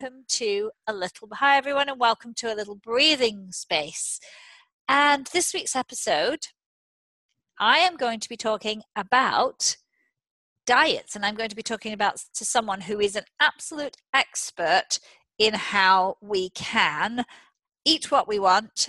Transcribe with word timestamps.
welcome 0.00 0.24
to 0.28 0.70
a 0.86 0.92
little 0.92 1.28
hi 1.32 1.56
everyone 1.56 1.88
and 1.88 1.98
welcome 1.98 2.32
to 2.32 2.52
a 2.52 2.54
little 2.54 2.76
breathing 2.76 3.48
space. 3.50 4.18
And 4.88 5.26
this 5.32 5.52
week's 5.52 5.76
episode 5.76 6.46
i 7.58 7.78
am 7.78 7.96
going 7.96 8.20
to 8.20 8.28
be 8.28 8.36
talking 8.36 8.82
about 8.96 9.76
diets 10.66 11.16
and 11.16 11.26
i'm 11.26 11.34
going 11.34 11.48
to 11.50 11.56
be 11.56 11.62
talking 11.62 11.92
about 11.92 12.16
to 12.34 12.44
someone 12.44 12.82
who 12.82 13.00
is 13.00 13.16
an 13.16 13.24
absolute 13.40 13.96
expert 14.14 14.98
in 15.38 15.54
how 15.54 16.16
we 16.22 16.50
can 16.50 17.24
eat 17.84 18.10
what 18.10 18.28
we 18.28 18.38
want 18.38 18.88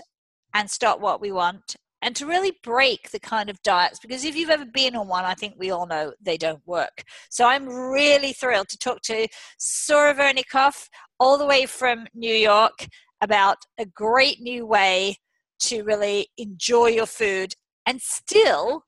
and 0.53 0.69
stop 0.69 0.99
what 1.01 1.19
we 1.19 1.31
want 1.31 1.75
and 2.01 2.15
to 2.15 2.25
really 2.25 2.53
break 2.63 3.11
the 3.11 3.19
kind 3.19 3.49
of 3.49 3.61
diets 3.61 3.99
because 3.99 4.25
if 4.25 4.35
you've 4.35 4.49
ever 4.49 4.65
been 4.65 4.95
on 4.95 5.07
one 5.07 5.25
i 5.25 5.33
think 5.33 5.55
we 5.57 5.71
all 5.71 5.85
know 5.85 6.13
they 6.21 6.37
don't 6.37 6.65
work. 6.65 7.03
So 7.29 7.45
i'm 7.45 7.67
really 7.67 8.33
thrilled 8.33 8.69
to 8.69 8.77
talk 8.77 9.01
to 9.03 9.27
sora 9.57 10.13
vernikoff 10.15 10.87
all 11.19 11.37
the 11.37 11.45
way 11.45 11.65
from 11.65 12.07
new 12.13 12.33
york 12.33 12.87
about 13.21 13.57
a 13.77 13.85
great 13.85 14.41
new 14.41 14.65
way 14.65 15.17
to 15.59 15.83
really 15.83 16.27
enjoy 16.37 16.87
your 16.87 17.05
food 17.05 17.53
and 17.85 18.01
still 18.01 18.85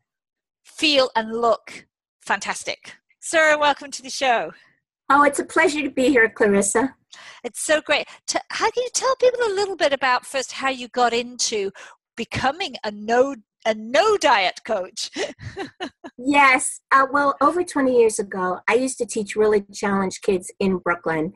feel 0.66 1.12
and 1.16 1.32
look 1.32 1.86
fantastic. 2.22 2.96
Sora 3.20 3.58
welcome 3.58 3.92
to 3.92 4.02
the 4.02 4.10
show. 4.10 4.52
Oh 5.10 5.24
it's 5.24 5.40
a 5.40 5.46
pleasure 5.46 5.82
to 5.82 5.90
be 5.90 6.10
here 6.10 6.30
clarissa. 6.30 6.96
It's 7.44 7.62
so 7.62 7.80
great. 7.82 8.08
how 8.50 8.72
can 8.72 8.84
you 8.84 8.90
tell 8.94 9.16
people 9.18 9.42
a 9.46 9.54
little 9.54 9.76
bit 9.76 9.94
about 9.94 10.26
first 10.26 10.54
how 10.54 10.70
you 10.70 10.88
got 10.88 11.14
into 11.14 11.72
becoming 12.16 12.76
a 12.84 12.92
no 12.92 13.36
a 13.66 13.74
no 13.74 14.18
diet 14.18 14.60
coach. 14.66 15.10
yes. 16.18 16.82
Uh, 16.92 17.06
well, 17.12 17.36
over 17.40 17.64
20 17.64 17.98
years 17.98 18.20
ago, 18.20 18.60
I 18.68 18.74
used 18.74 18.98
to 18.98 19.06
teach 19.06 19.36
really 19.36 19.64
challenged 19.74 20.22
kids 20.22 20.52
in 20.60 20.80
Brooklyn. 20.80 21.32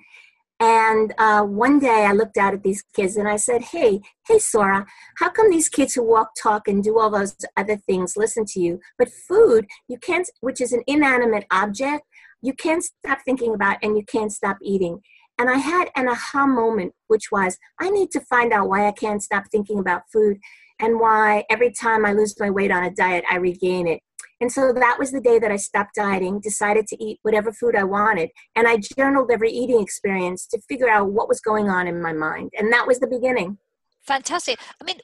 And 0.59 1.13
uh, 1.19 1.43
one 1.43 1.79
day 1.79 2.05
I 2.05 2.13
looked 2.13 2.37
out 2.37 2.53
at 2.53 2.63
these 2.63 2.83
kids 2.95 3.15
and 3.15 3.27
I 3.27 3.37
said, 3.37 3.61
Hey, 3.61 4.01
hey, 4.27 4.39
Sora, 4.39 4.85
how 5.17 5.29
come 5.29 5.51
these 5.51 5.69
kids 5.69 5.93
who 5.93 6.03
walk, 6.03 6.31
talk, 6.41 6.67
and 6.67 6.83
do 6.83 6.97
all 6.97 7.11
those 7.11 7.35
other 7.55 7.77
things 7.77 8.17
listen 8.17 8.43
to 8.45 8.59
you? 8.59 8.79
But 8.97 9.09
food, 9.09 9.67
you 9.87 9.99
can't, 9.99 10.27
which 10.41 10.59
is 10.59 10.73
an 10.73 10.81
inanimate 10.87 11.45
object, 11.51 12.03
you 12.41 12.53
can't 12.53 12.83
stop 12.83 13.19
thinking 13.23 13.53
about 13.53 13.77
and 13.83 13.97
you 13.97 14.03
can't 14.03 14.31
stop 14.31 14.57
eating. 14.61 15.01
And 15.39 15.49
I 15.49 15.57
had 15.57 15.89
an 15.95 16.07
aha 16.07 16.47
moment, 16.47 16.93
which 17.05 17.31
was, 17.31 17.59
I 17.79 17.91
need 17.91 18.09
to 18.11 18.21
find 18.21 18.51
out 18.51 18.67
why 18.67 18.87
I 18.87 18.91
can't 18.91 19.21
stop 19.21 19.43
thinking 19.51 19.77
about 19.77 20.09
food 20.11 20.39
and 20.79 20.99
why 20.99 21.43
every 21.49 21.71
time 21.71 22.05
I 22.05 22.13
lose 22.13 22.39
my 22.39 22.49
weight 22.49 22.71
on 22.71 22.83
a 22.83 22.91
diet, 22.91 23.23
I 23.29 23.37
regain 23.37 23.87
it. 23.87 23.99
And 24.39 24.51
so 24.51 24.71
that 24.71 24.97
was 24.99 25.11
the 25.11 25.21
day 25.21 25.39
that 25.39 25.51
I 25.51 25.55
stopped 25.55 25.95
dieting, 25.95 26.39
decided 26.39 26.85
to 26.87 27.03
eat 27.03 27.19
whatever 27.23 27.51
food 27.51 27.75
I 27.75 27.83
wanted, 27.83 28.29
and 28.55 28.67
I 28.67 28.77
journaled 28.77 29.31
every 29.31 29.51
eating 29.51 29.81
experience 29.81 30.45
to 30.47 30.61
figure 30.69 30.89
out 30.89 31.11
what 31.11 31.27
was 31.27 31.41
going 31.41 31.69
on 31.69 31.87
in 31.87 32.01
my 32.01 32.13
mind. 32.13 32.51
And 32.57 32.71
that 32.71 32.85
was 32.85 32.99
the 32.99 33.07
beginning. 33.07 33.57
Fantastic. 34.05 34.59
I 34.79 34.85
mean, 34.85 34.99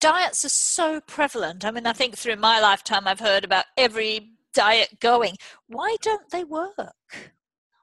diets 0.00 0.44
are 0.44 0.50
so 0.50 1.00
prevalent. 1.02 1.64
I 1.64 1.70
mean, 1.70 1.86
I 1.86 1.92
think 1.92 2.16
through 2.16 2.36
my 2.36 2.60
lifetime, 2.60 3.06
I've 3.06 3.20
heard 3.20 3.44
about 3.44 3.66
every 3.76 4.32
diet 4.54 5.00
going. 5.00 5.36
Why 5.68 5.96
don't 6.00 6.28
they 6.30 6.44
work? 6.44 6.74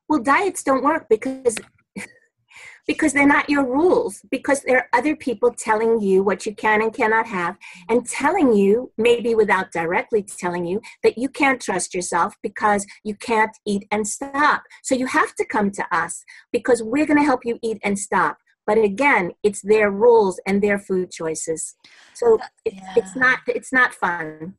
Well, 0.09 0.21
diets 0.21 0.63
don't 0.63 0.83
work 0.83 1.07
because 1.07 1.55
because 2.87 3.13
they're 3.13 3.27
not 3.27 3.49
your 3.49 3.65
rules 3.65 4.21
because 4.29 4.61
there 4.61 4.77
are 4.77 4.89
other 4.93 5.15
people 5.15 5.53
telling 5.53 6.01
you 6.01 6.23
what 6.23 6.45
you 6.45 6.53
can 6.53 6.81
and 6.81 6.93
cannot 6.93 7.27
have 7.27 7.57
and 7.89 8.05
telling 8.05 8.53
you 8.53 8.91
maybe 8.97 9.35
without 9.35 9.71
directly 9.71 10.23
telling 10.23 10.65
you 10.65 10.81
that 11.03 11.17
you 11.17 11.29
can't 11.29 11.61
trust 11.61 11.93
yourself 11.93 12.35
because 12.43 12.85
you 13.03 13.15
can't 13.15 13.55
eat 13.65 13.87
and 13.91 14.07
stop. 14.07 14.63
So 14.83 14.95
you 14.95 15.07
have 15.07 15.35
to 15.35 15.45
come 15.45 15.71
to 15.71 15.85
us 15.95 16.23
because 16.51 16.83
we're 16.83 17.05
going 17.05 17.19
to 17.19 17.25
help 17.25 17.45
you 17.45 17.57
eat 17.61 17.79
and 17.83 17.97
stop. 17.97 18.37
But 18.65 18.77
again 18.77 19.31
it's 19.43 19.61
their 19.61 19.91
rules 19.91 20.39
and 20.45 20.61
their 20.61 20.79
food 20.79 21.11
choices. 21.11 21.75
So 22.13 22.39
uh, 22.39 22.45
it's, 22.65 22.75
yeah. 22.75 22.93
it's 22.95 23.15
not 23.15 23.39
it's 23.47 23.73
not 23.73 23.93
fun. 23.93 24.55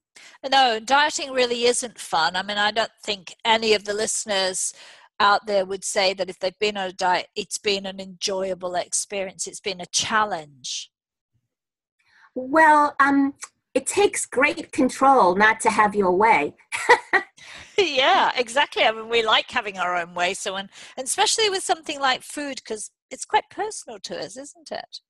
No 0.50 0.78
dieting 0.78 1.32
really 1.32 1.64
isn't 1.64 1.98
fun. 1.98 2.36
I 2.36 2.42
mean 2.42 2.58
i 2.58 2.70
don't 2.70 2.92
think 3.02 3.34
any 3.44 3.72
of 3.74 3.84
the 3.84 3.94
listeners 3.94 4.74
out 5.20 5.46
there 5.46 5.64
would 5.64 5.84
say 5.84 6.14
that 6.14 6.28
if 6.28 6.38
they've 6.38 6.58
been 6.58 6.76
on 6.76 6.88
a 6.88 6.92
diet, 6.92 7.28
it's 7.36 7.58
been 7.58 7.86
an 7.86 8.00
enjoyable 8.00 8.74
experience, 8.74 9.46
it's 9.46 9.60
been 9.60 9.80
a 9.80 9.86
challenge? 9.86 10.90
Well, 12.34 12.96
um, 12.98 13.34
it 13.74 13.86
takes 13.86 14.26
great 14.26 14.72
control 14.72 15.34
not 15.34 15.60
to 15.60 15.70
have 15.70 15.94
your 15.94 16.12
way. 16.12 16.54
yeah, 17.78 18.32
exactly. 18.36 18.84
I 18.84 18.92
mean, 18.92 19.08
we 19.08 19.24
like 19.24 19.50
having 19.50 19.78
our 19.78 19.96
own 19.96 20.14
way. 20.14 20.34
So, 20.34 20.56
and, 20.56 20.68
and 20.96 21.06
especially 21.06 21.48
with 21.48 21.62
something 21.62 22.00
like 22.00 22.22
food, 22.22 22.56
because 22.56 22.90
it's 23.10 23.24
quite 23.24 23.50
personal 23.50 23.98
to 24.00 24.18
us, 24.18 24.36
isn't 24.36 24.70
it? 24.70 25.00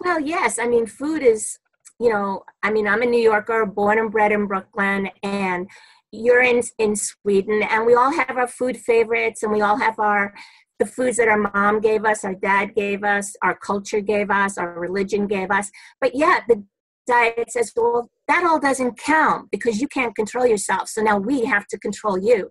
Well, 0.00 0.20
yes. 0.20 0.58
I 0.58 0.66
mean, 0.66 0.86
food 0.86 1.22
is, 1.22 1.58
you 2.00 2.10
know, 2.10 2.42
I 2.62 2.72
mean, 2.72 2.88
I'm 2.88 3.02
a 3.02 3.06
New 3.06 3.20
Yorker, 3.20 3.66
born 3.66 3.98
and 3.98 4.10
bred 4.10 4.32
in 4.32 4.46
Brooklyn, 4.46 5.10
and 5.22 5.68
you're 6.12 6.42
in 6.42 6.62
in 6.78 6.94
Sweden, 6.94 7.62
and 7.62 7.86
we 7.86 7.94
all 7.94 8.12
have 8.12 8.36
our 8.36 8.48
food 8.48 8.76
favorites, 8.76 9.42
and 9.42 9.50
we 9.50 9.62
all 9.62 9.78
have 9.78 9.98
our 9.98 10.34
the 10.78 10.86
foods 10.86 11.16
that 11.16 11.28
our 11.28 11.38
mom 11.38 11.80
gave 11.80 12.04
us, 12.04 12.24
our 12.24 12.34
dad 12.34 12.74
gave 12.74 13.04
us, 13.04 13.34
our 13.42 13.56
culture 13.56 14.00
gave 14.00 14.30
us, 14.30 14.58
our 14.58 14.78
religion 14.78 15.28
gave 15.28 15.50
us. 15.50 15.70
But 16.00 16.12
yeah, 16.14 16.40
the 16.48 16.64
diet 17.06 17.52
says, 17.52 17.72
well, 17.76 18.10
that 18.26 18.44
all 18.44 18.58
doesn't 18.58 18.98
count 18.98 19.48
because 19.52 19.80
you 19.80 19.86
can't 19.86 20.14
control 20.16 20.46
yourself. 20.46 20.88
So 20.88 21.00
now 21.02 21.18
we 21.18 21.44
have 21.44 21.66
to 21.68 21.78
control 21.78 22.18
you. 22.18 22.50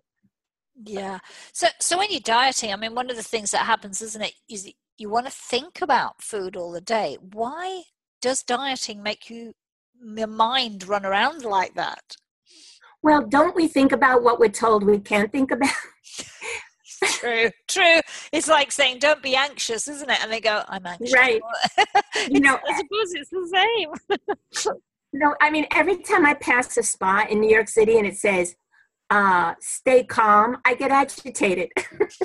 Yeah. 0.85 1.19
So 1.53 1.67
so 1.79 1.97
when 1.97 2.09
you're 2.09 2.21
dieting, 2.21 2.71
I 2.71 2.75
mean, 2.75 2.95
one 2.95 3.09
of 3.09 3.17
the 3.17 3.23
things 3.23 3.51
that 3.51 3.65
happens, 3.65 4.01
isn't 4.01 4.21
it, 4.21 4.33
is 4.49 4.71
you 4.97 5.09
want 5.09 5.25
to 5.25 5.31
think 5.31 5.81
about 5.81 6.21
food 6.21 6.55
all 6.55 6.71
the 6.71 6.81
day. 6.81 7.17
Why 7.33 7.83
does 8.21 8.43
dieting 8.43 9.03
make 9.03 9.29
you 9.29 9.53
your 10.01 10.27
mind 10.27 10.87
run 10.87 11.05
around 11.05 11.43
like 11.43 11.75
that? 11.75 12.15
Well, 13.03 13.25
don't 13.25 13.55
we 13.55 13.67
think 13.67 13.91
about 13.91 14.23
what 14.23 14.39
we're 14.39 14.49
told 14.49 14.83
we 14.83 14.99
can't 14.99 15.31
think 15.31 15.51
about? 15.51 15.69
true, 17.03 17.49
true. 17.67 17.99
It's 18.31 18.47
like 18.47 18.71
saying, 18.71 18.99
"Don't 18.99 19.23
be 19.23 19.35
anxious," 19.35 19.87
isn't 19.87 20.09
it? 20.09 20.19
And 20.21 20.31
they 20.31 20.39
go, 20.39 20.63
"I'm 20.67 20.85
anxious." 20.85 21.13
Right. 21.13 21.41
you 22.29 22.39
know, 22.39 22.57
I 22.67 22.77
suppose 22.77 23.13
it's 23.13 23.29
the 23.29 24.19
same. 24.59 24.75
no, 25.13 25.35
I 25.41 25.49
mean, 25.49 25.65
every 25.73 25.97
time 25.97 26.25
I 26.25 26.35
pass 26.35 26.77
a 26.77 26.83
spot 26.83 27.29
in 27.29 27.41
New 27.41 27.49
York 27.49 27.67
City 27.67 27.97
and 27.97 28.05
it 28.05 28.17
says, 28.17 28.55
uh, 29.11 29.53
"Stay 29.59 30.03
calm," 30.03 30.57
I 30.65 30.73
get 30.73 30.89
agitated. 30.89 31.69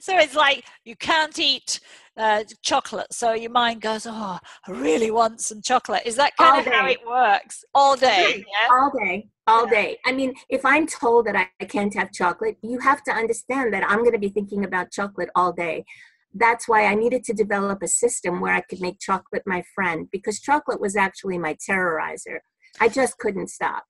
so 0.00 0.18
it's 0.18 0.34
like 0.34 0.64
you 0.84 0.96
can't 0.96 1.38
eat 1.38 1.78
uh, 2.16 2.42
chocolate. 2.62 3.12
So 3.12 3.34
your 3.34 3.50
mind 3.50 3.82
goes, 3.82 4.06
"Oh, 4.08 4.38
I 4.66 4.70
really 4.70 5.10
want 5.10 5.40
some 5.40 5.62
chocolate." 5.62 6.02
Is 6.06 6.16
that 6.16 6.36
kind 6.36 6.52
all 6.52 6.58
of 6.58 6.64
day. 6.64 6.70
how 6.72 6.86
it 6.88 7.06
works? 7.06 7.64
All 7.74 7.96
day, 7.96 8.44
yeah? 8.46 8.68
all 8.72 8.90
day, 8.98 9.28
all 9.46 9.66
yeah. 9.66 9.70
day. 9.70 9.98
I 10.06 10.12
mean, 10.12 10.34
if 10.48 10.64
I'm 10.64 10.86
told 10.86 11.26
that 11.26 11.36
I 11.60 11.64
can't 11.66 11.94
have 11.94 12.12
chocolate, 12.12 12.56
you 12.62 12.80
have 12.80 13.02
to 13.04 13.12
understand 13.12 13.72
that 13.74 13.88
I'm 13.88 13.98
going 13.98 14.12
to 14.12 14.18
be 14.18 14.30
thinking 14.30 14.64
about 14.64 14.90
chocolate 14.90 15.28
all 15.36 15.52
day. 15.52 15.84
That's 16.34 16.68
why 16.68 16.86
I 16.86 16.94
needed 16.94 17.24
to 17.24 17.34
develop 17.34 17.82
a 17.82 17.88
system 17.88 18.40
where 18.40 18.54
I 18.54 18.60
could 18.60 18.80
make 18.80 18.98
chocolate 18.98 19.42
my 19.46 19.62
friend 19.74 20.08
because 20.12 20.40
chocolate 20.40 20.80
was 20.80 20.96
actually 20.96 21.38
my 21.38 21.54
terrorizer. 21.54 22.38
I 22.80 22.88
just 22.88 23.18
couldn't 23.18 23.48
stop, 23.48 23.84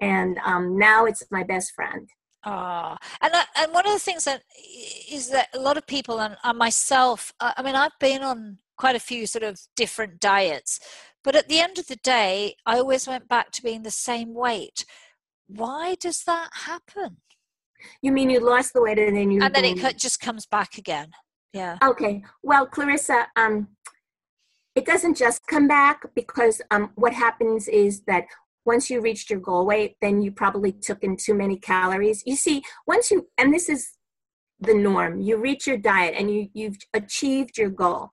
and 0.00 0.38
um, 0.44 0.78
now 0.78 1.04
it's 1.04 1.22
my 1.30 1.42
best 1.42 1.72
friend. 1.72 2.08
Ah, 2.44 2.98
and 3.20 3.32
and 3.56 3.72
one 3.72 3.86
of 3.86 3.92
the 3.92 3.98
things 4.00 4.24
that 4.24 4.42
is 5.10 5.30
that 5.30 5.48
a 5.54 5.60
lot 5.60 5.76
of 5.76 5.86
people 5.86 6.20
and, 6.20 6.36
and 6.42 6.58
myself, 6.58 7.32
I 7.40 7.62
mean, 7.62 7.76
I've 7.76 7.98
been 8.00 8.22
on 8.22 8.58
quite 8.76 8.96
a 8.96 9.00
few 9.00 9.26
sort 9.26 9.44
of 9.44 9.60
different 9.76 10.18
diets, 10.18 10.80
but 11.22 11.36
at 11.36 11.48
the 11.48 11.60
end 11.60 11.78
of 11.78 11.86
the 11.86 11.96
day, 11.96 12.56
I 12.66 12.78
always 12.78 13.06
went 13.06 13.28
back 13.28 13.52
to 13.52 13.62
being 13.62 13.82
the 13.82 13.92
same 13.92 14.34
weight. 14.34 14.84
Why 15.46 15.94
does 16.00 16.24
that 16.24 16.50
happen? 16.52 17.18
You 18.00 18.12
mean 18.12 18.30
you 18.30 18.40
lost 18.40 18.72
the 18.72 18.82
weight 18.82 18.98
and 18.98 19.16
then 19.16 19.30
you 19.30 19.42
and 19.42 19.54
then 19.54 19.64
it 19.64 19.98
just 19.98 20.20
comes 20.20 20.46
back 20.46 20.78
again? 20.78 21.10
Yeah. 21.52 21.78
Okay. 21.82 22.22
Well, 22.42 22.66
Clarissa, 22.66 23.26
um, 23.36 23.68
it 24.74 24.86
doesn't 24.86 25.16
just 25.16 25.46
come 25.46 25.68
back 25.68 26.02
because 26.14 26.62
um, 26.70 26.90
what 26.94 27.12
happens 27.12 27.68
is 27.68 28.00
that 28.02 28.24
once 28.64 28.90
you 28.90 29.00
reached 29.00 29.30
your 29.30 29.40
goal 29.40 29.66
weight, 29.66 29.96
then 30.00 30.22
you 30.22 30.32
probably 30.32 30.72
took 30.72 31.02
in 31.02 31.16
too 31.16 31.34
many 31.34 31.56
calories. 31.56 32.22
You 32.26 32.36
see, 32.36 32.62
once 32.86 33.10
you, 33.10 33.28
and 33.38 33.52
this 33.52 33.68
is 33.68 33.92
the 34.60 34.74
norm, 34.74 35.20
you 35.20 35.36
reach 35.36 35.66
your 35.66 35.78
diet 35.78 36.14
and 36.16 36.30
you, 36.32 36.48
you've 36.54 36.78
achieved 36.94 37.58
your 37.58 37.70
goal 37.70 38.12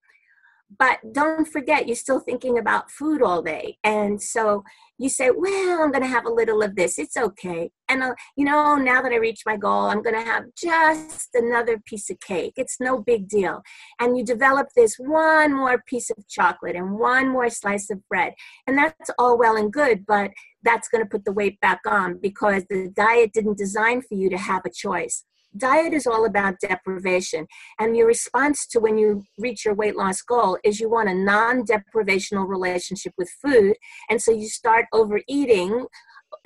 but 0.77 0.99
don't 1.11 1.47
forget 1.47 1.87
you're 1.87 1.95
still 1.95 2.19
thinking 2.19 2.57
about 2.57 2.91
food 2.91 3.21
all 3.21 3.41
day 3.41 3.77
and 3.83 4.21
so 4.21 4.63
you 4.99 5.09
say 5.09 5.31
well 5.35 5.81
i'm 5.81 5.91
going 5.91 6.03
to 6.03 6.07
have 6.07 6.25
a 6.25 6.31
little 6.31 6.61
of 6.61 6.75
this. 6.75 6.99
It's 6.99 7.17
okay. 7.17 7.71
And 7.87 8.03
uh, 8.03 8.13
you 8.35 8.45
know 8.45 8.75
now 8.75 9.01
that 9.01 9.11
i 9.11 9.15
reach 9.15 9.41
my 9.45 9.57
goal 9.57 9.85
i'm 9.85 10.03
going 10.03 10.15
to 10.15 10.21
have 10.21 10.43
just 10.55 11.29
another 11.33 11.79
piece 11.79 12.09
of 12.09 12.19
cake. 12.19 12.53
It's 12.57 12.77
no 12.79 13.01
big 13.01 13.27
deal. 13.27 13.61
And 13.99 14.17
you 14.17 14.23
develop 14.23 14.67
this 14.75 14.95
one 14.97 15.55
more 15.55 15.81
piece 15.87 16.09
of 16.11 16.27
chocolate 16.27 16.75
and 16.75 16.99
one 16.99 17.29
more 17.29 17.49
slice 17.49 17.89
of 17.89 18.07
bread. 18.07 18.33
And 18.67 18.77
that's 18.77 19.09
all 19.17 19.37
well 19.37 19.55
and 19.55 19.73
good 19.73 20.05
but 20.05 20.31
that's 20.63 20.89
going 20.89 21.03
to 21.03 21.09
put 21.09 21.25
the 21.25 21.31
weight 21.31 21.59
back 21.61 21.79
on 21.87 22.19
because 22.21 22.65
the 22.69 22.91
diet 22.93 23.31
didn't 23.33 23.57
design 23.57 24.01
for 24.01 24.15
you 24.15 24.29
to 24.29 24.37
have 24.37 24.63
a 24.65 24.69
choice 24.69 25.23
diet 25.57 25.93
is 25.93 26.07
all 26.07 26.25
about 26.25 26.59
deprivation. 26.61 27.47
And 27.79 27.95
your 27.95 28.07
response 28.07 28.65
to 28.67 28.79
when 28.79 28.97
you 28.97 29.23
reach 29.37 29.65
your 29.65 29.73
weight 29.73 29.95
loss 29.95 30.21
goal 30.21 30.57
is 30.63 30.79
you 30.79 30.89
want 30.89 31.09
a 31.09 31.13
non 31.13 31.63
deprivational 31.63 32.47
relationship 32.47 33.13
with 33.17 33.29
food. 33.41 33.75
And 34.09 34.21
so 34.21 34.31
you 34.31 34.47
start 34.47 34.85
overeating 34.93 35.87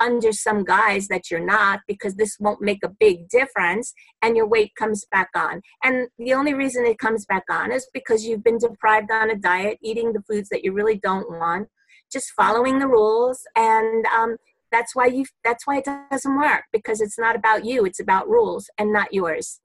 under 0.00 0.32
some 0.32 0.64
guise 0.64 1.08
that 1.08 1.30
you're 1.30 1.44
not 1.44 1.80
because 1.86 2.14
this 2.14 2.36
won't 2.40 2.60
make 2.60 2.82
a 2.82 2.88
big 2.88 3.28
difference 3.28 3.92
and 4.22 4.36
your 4.36 4.48
weight 4.48 4.74
comes 4.76 5.04
back 5.10 5.28
on. 5.34 5.60
And 5.82 6.08
the 6.18 6.34
only 6.34 6.54
reason 6.54 6.84
it 6.84 6.98
comes 6.98 7.26
back 7.26 7.44
on 7.50 7.70
is 7.72 7.86
because 7.92 8.24
you've 8.24 8.44
been 8.44 8.58
deprived 8.58 9.10
on 9.10 9.30
a 9.30 9.36
diet, 9.36 9.78
eating 9.82 10.12
the 10.12 10.22
foods 10.22 10.48
that 10.48 10.64
you 10.64 10.72
really 10.72 10.98
don't 10.98 11.30
want, 11.30 11.68
just 12.10 12.32
following 12.32 12.78
the 12.78 12.88
rules 12.88 13.40
and 13.56 14.06
um, 14.06 14.36
that's 14.74 14.94
why 14.94 15.06
you 15.06 15.24
that's 15.44 15.66
why 15.66 15.78
it 15.78 15.86
doesn't 16.10 16.36
work 16.36 16.64
because 16.72 17.00
it's 17.00 17.18
not 17.18 17.36
about 17.36 17.64
you 17.64 17.84
it's 17.84 18.00
about 18.00 18.28
rules 18.28 18.68
and 18.78 18.92
not 18.92 19.12
yours. 19.12 19.60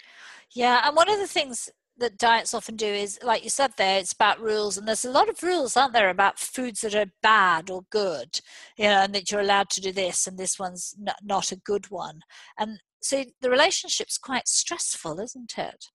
Yeah 0.54 0.82
and 0.86 0.96
one 0.96 1.10
of 1.10 1.20
the 1.20 1.28
things 1.28 1.70
that 1.98 2.18
diets 2.18 2.54
often 2.54 2.76
do 2.76 2.86
is 2.86 3.20
like 3.24 3.44
you 3.44 3.50
said 3.50 3.72
there 3.76 4.00
it's 4.00 4.14
about 4.14 4.40
rules 4.40 4.78
and 4.78 4.88
there's 4.88 5.04
a 5.04 5.12
lot 5.12 5.28
of 5.28 5.44
rules 5.44 5.76
aren't 5.76 5.94
there 5.94 6.10
about 6.10 6.40
foods 6.40 6.82
that 6.82 6.96
are 6.96 7.12
bad 7.22 7.70
or 7.70 7.82
good 7.90 8.40
you 8.78 8.86
know 8.86 9.02
and 9.02 9.14
that 9.14 9.30
you're 9.30 9.42
allowed 9.42 9.70
to 9.70 9.82
do 9.82 9.92
this 9.92 10.26
and 10.26 10.38
this 10.38 10.58
one's 10.58 10.96
not, 10.98 11.18
not 11.24 11.52
a 11.52 11.58
good 11.58 11.90
one. 11.90 12.22
And 12.58 12.80
so 13.02 13.26
the 13.42 13.50
relationship's 13.50 14.18
quite 14.18 14.48
stressful 14.48 15.20
isn't 15.20 15.58
it? 15.58 15.86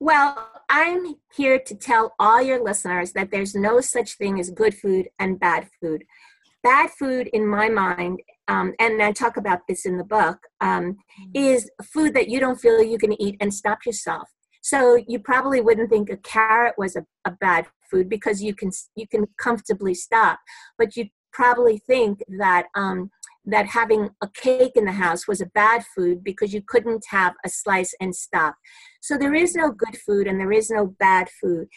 Well, 0.00 0.48
I'm 0.68 1.16
here 1.34 1.58
to 1.58 1.74
tell 1.74 2.14
all 2.20 2.40
your 2.40 2.62
listeners 2.62 3.12
that 3.12 3.32
there's 3.32 3.56
no 3.56 3.80
such 3.80 4.16
thing 4.16 4.38
as 4.38 4.50
good 4.50 4.74
food 4.74 5.08
and 5.18 5.40
bad 5.40 5.68
food. 5.80 6.04
Bad 6.62 6.90
food, 6.90 7.28
in 7.32 7.46
my 7.46 7.68
mind, 7.68 8.20
um, 8.48 8.72
and 8.80 9.02
I 9.02 9.12
talk 9.12 9.36
about 9.36 9.60
this 9.68 9.86
in 9.86 9.96
the 9.96 10.04
book, 10.04 10.38
um, 10.60 10.96
mm-hmm. 11.20 11.30
is 11.34 11.70
food 11.82 12.14
that 12.14 12.28
you 12.28 12.40
don't 12.40 12.60
feel 12.60 12.82
you 12.82 12.98
can 12.98 13.20
eat 13.20 13.36
and 13.40 13.52
stop 13.52 13.86
yourself. 13.86 14.28
So 14.62 14.96
you 15.06 15.18
probably 15.18 15.60
wouldn't 15.60 15.90
think 15.90 16.10
a 16.10 16.16
carrot 16.18 16.74
was 16.76 16.96
a, 16.96 17.04
a 17.24 17.30
bad 17.30 17.66
food 17.90 18.08
because 18.08 18.42
you 18.42 18.54
can 18.54 18.70
you 18.96 19.06
can 19.06 19.26
comfortably 19.38 19.94
stop, 19.94 20.40
but 20.76 20.96
you 20.96 21.06
probably 21.32 21.78
think 21.86 22.20
that 22.38 22.66
um, 22.74 23.10
that 23.44 23.66
having 23.66 24.10
a 24.22 24.28
cake 24.34 24.72
in 24.74 24.84
the 24.84 24.92
house 24.92 25.26
was 25.26 25.40
a 25.40 25.46
bad 25.46 25.84
food 25.94 26.22
because 26.22 26.52
you 26.52 26.62
couldn't 26.66 27.04
have 27.08 27.34
a 27.44 27.48
slice 27.48 27.94
and 28.00 28.14
stop. 28.14 28.56
So 29.00 29.16
there 29.16 29.34
is 29.34 29.54
no 29.54 29.70
good 29.70 29.96
food 29.96 30.26
and 30.26 30.38
there 30.38 30.52
is 30.52 30.70
no 30.70 30.94
bad 30.98 31.28
food 31.40 31.68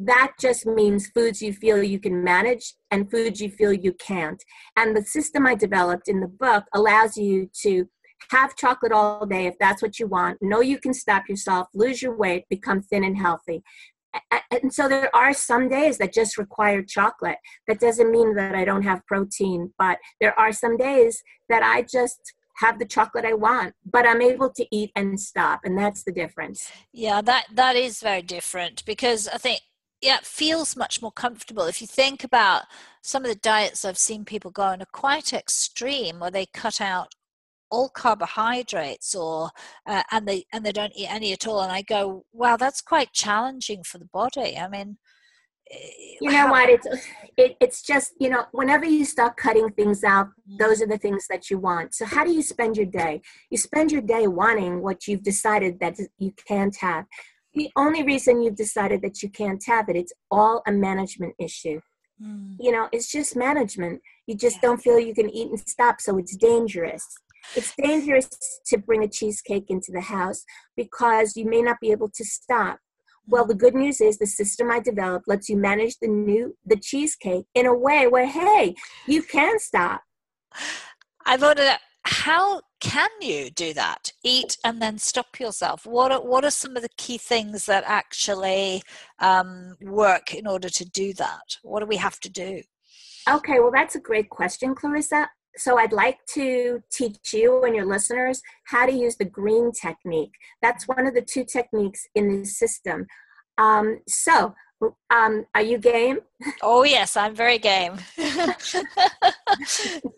that 0.00 0.32
just 0.40 0.66
means 0.66 1.08
foods 1.08 1.40
you 1.40 1.52
feel 1.52 1.82
you 1.82 2.00
can 2.00 2.22
manage 2.24 2.74
and 2.90 3.10
foods 3.10 3.40
you 3.40 3.50
feel 3.50 3.72
you 3.72 3.92
can't. 3.94 4.42
And 4.76 4.96
the 4.96 5.02
system 5.02 5.46
I 5.46 5.54
developed 5.54 6.08
in 6.08 6.20
the 6.20 6.28
book 6.28 6.64
allows 6.74 7.16
you 7.16 7.50
to 7.62 7.88
have 8.30 8.56
chocolate 8.56 8.92
all 8.92 9.26
day 9.26 9.46
if 9.46 9.54
that's 9.60 9.82
what 9.82 9.98
you 9.98 10.06
want, 10.06 10.38
know 10.40 10.60
you 10.60 10.78
can 10.78 10.94
stop 10.94 11.28
yourself, 11.28 11.68
lose 11.74 12.02
your 12.02 12.16
weight, 12.16 12.44
become 12.48 12.82
thin 12.82 13.04
and 13.04 13.18
healthy. 13.18 13.62
And 14.50 14.72
so 14.72 14.88
there 14.88 15.14
are 15.14 15.34
some 15.34 15.68
days 15.68 15.98
that 15.98 16.12
just 16.12 16.38
require 16.38 16.82
chocolate. 16.82 17.38
That 17.66 17.80
doesn't 17.80 18.10
mean 18.10 18.34
that 18.36 18.54
I 18.54 18.64
don't 18.64 18.82
have 18.82 19.04
protein, 19.06 19.72
but 19.78 19.98
there 20.20 20.38
are 20.38 20.52
some 20.52 20.76
days 20.76 21.20
that 21.48 21.62
I 21.62 21.82
just 21.82 22.34
have 22.58 22.78
the 22.78 22.86
chocolate 22.86 23.24
I 23.24 23.34
want, 23.34 23.74
but 23.84 24.06
I'm 24.06 24.22
able 24.22 24.50
to 24.50 24.66
eat 24.70 24.92
and 24.94 25.18
stop, 25.18 25.60
and 25.64 25.76
that's 25.76 26.04
the 26.04 26.12
difference. 26.12 26.70
Yeah, 26.92 27.20
that 27.22 27.46
that 27.52 27.74
is 27.74 28.00
very 28.00 28.22
different 28.22 28.84
because 28.84 29.26
I 29.26 29.38
think 29.38 29.60
yeah, 30.04 30.18
it 30.18 30.26
feels 30.26 30.76
much 30.76 31.00
more 31.00 31.10
comfortable. 31.12 31.64
If 31.64 31.80
you 31.80 31.86
think 31.86 32.24
about 32.24 32.64
some 33.00 33.24
of 33.24 33.30
the 33.30 33.36
diets 33.36 33.84
I've 33.86 33.96
seen 33.96 34.24
people 34.26 34.50
go 34.50 34.64
on 34.64 34.82
are 34.82 34.86
quite 34.92 35.32
extreme, 35.32 36.20
where 36.20 36.30
they 36.30 36.44
cut 36.46 36.78
out 36.80 37.14
all 37.70 37.88
carbohydrates 37.88 39.14
or 39.14 39.48
uh, 39.86 40.02
and 40.12 40.28
they 40.28 40.44
and 40.52 40.64
they 40.64 40.72
don't 40.72 40.92
eat 40.94 41.08
any 41.10 41.32
at 41.32 41.46
all 41.46 41.60
and 41.62 41.72
i 41.72 41.82
go 41.82 42.24
wow 42.32 42.56
that's 42.56 42.80
quite 42.80 43.12
challenging 43.12 43.82
for 43.82 43.98
the 43.98 44.04
body. 44.12 44.56
I 44.56 44.68
mean 44.68 44.98
eh, 45.70 45.78
you 46.20 46.30
know 46.30 46.36
how- 46.36 46.50
what? 46.52 46.68
It's 46.68 46.86
it, 47.36 47.56
it's 47.60 47.82
just 47.82 48.12
you 48.20 48.28
know 48.28 48.44
whenever 48.52 48.84
you 48.84 49.04
start 49.04 49.36
cutting 49.36 49.70
things 49.70 50.04
out 50.04 50.28
those 50.58 50.80
are 50.82 50.86
the 50.86 50.98
things 50.98 51.26
that 51.28 51.50
you 51.50 51.58
want. 51.58 51.94
So 51.94 52.04
how 52.04 52.22
do 52.24 52.30
you 52.30 52.42
spend 52.42 52.76
your 52.76 52.86
day? 52.86 53.22
You 53.50 53.58
spend 53.58 53.90
your 53.90 54.02
day 54.02 54.26
wanting 54.28 54.82
what 54.82 55.08
you've 55.08 55.24
decided 55.24 55.80
that 55.80 55.98
you 56.18 56.32
can't 56.46 56.76
have 56.76 57.06
the 57.54 57.70
only 57.76 58.02
reason 58.02 58.42
you've 58.42 58.56
decided 58.56 59.02
that 59.02 59.22
you 59.22 59.30
can't 59.30 59.62
have 59.66 59.88
it 59.88 59.96
it's 59.96 60.12
all 60.30 60.62
a 60.66 60.72
management 60.72 61.34
issue. 61.38 61.80
Mm. 62.22 62.54
you 62.60 62.70
know 62.70 62.88
it's 62.92 63.10
just 63.10 63.36
management. 63.36 64.00
You 64.26 64.36
just 64.36 64.56
yeah. 64.56 64.68
don't 64.68 64.82
feel 64.82 64.98
you 65.00 65.14
can 65.14 65.28
eat 65.28 65.48
and 65.50 65.58
stop 65.60 66.00
so 66.00 66.16
it's 66.18 66.36
dangerous. 66.36 67.04
It's 67.56 67.74
dangerous 67.76 68.28
to 68.66 68.78
bring 68.78 69.02
a 69.02 69.08
cheesecake 69.08 69.68
into 69.68 69.92
the 69.92 70.00
house 70.00 70.44
because 70.76 71.36
you 71.36 71.44
may 71.44 71.60
not 71.60 71.78
be 71.80 71.90
able 71.90 72.10
to 72.14 72.24
stop. 72.24 72.78
Well 73.26 73.46
the 73.46 73.54
good 73.54 73.74
news 73.74 74.00
is 74.00 74.18
the 74.18 74.26
system 74.26 74.70
i 74.70 74.80
developed 74.80 75.26
lets 75.26 75.48
you 75.48 75.56
manage 75.56 75.96
the 76.00 76.08
new 76.08 76.56
the 76.64 76.76
cheesecake 76.76 77.46
in 77.54 77.66
a 77.66 77.74
way 77.74 78.06
where 78.06 78.26
hey 78.26 78.74
you 79.06 79.22
can 79.22 79.58
stop. 79.58 80.02
I 81.26 81.36
voted 81.36 81.68
how 82.04 82.60
can 82.84 83.08
you 83.22 83.50
do 83.50 83.72
that? 83.72 84.12
Eat 84.22 84.58
and 84.62 84.80
then 84.80 84.98
stop 84.98 85.40
yourself. 85.40 85.86
What 85.86 86.12
are, 86.12 86.20
what 86.20 86.44
are 86.44 86.50
some 86.50 86.76
of 86.76 86.82
the 86.82 86.90
key 86.98 87.16
things 87.16 87.64
that 87.64 87.82
actually 87.86 88.82
um, 89.20 89.76
work 89.80 90.34
in 90.34 90.46
order 90.46 90.68
to 90.68 90.84
do 90.84 91.14
that? 91.14 91.56
What 91.62 91.80
do 91.80 91.86
we 91.86 91.96
have 91.96 92.20
to 92.20 92.28
do? 92.28 92.60
Okay 93.28 93.58
well 93.58 93.70
that's 93.72 93.94
a 93.94 94.00
great 94.00 94.28
question 94.28 94.74
clarissa. 94.74 95.30
So 95.56 95.78
i'd 95.78 95.94
like 95.94 96.18
to 96.34 96.82
teach 96.92 97.32
you 97.32 97.62
and 97.64 97.74
your 97.74 97.86
listeners 97.86 98.42
how 98.66 98.84
to 98.84 98.92
use 98.92 99.16
the 99.16 99.24
green 99.24 99.72
technique. 99.72 100.34
That's 100.60 100.86
one 100.86 101.06
of 101.06 101.14
the 101.14 101.22
two 101.22 101.44
techniques 101.44 102.06
in 102.14 102.28
the 102.28 102.44
system. 102.44 103.06
Um, 103.56 104.00
so 104.06 104.54
um, 105.10 105.46
are 105.54 105.62
you 105.62 105.78
game? 105.78 106.18
Oh 106.60 106.84
yes 106.84 107.16
i'm 107.16 107.34
very 107.34 107.58
game. 107.58 107.94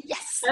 Yes. 0.01 0.43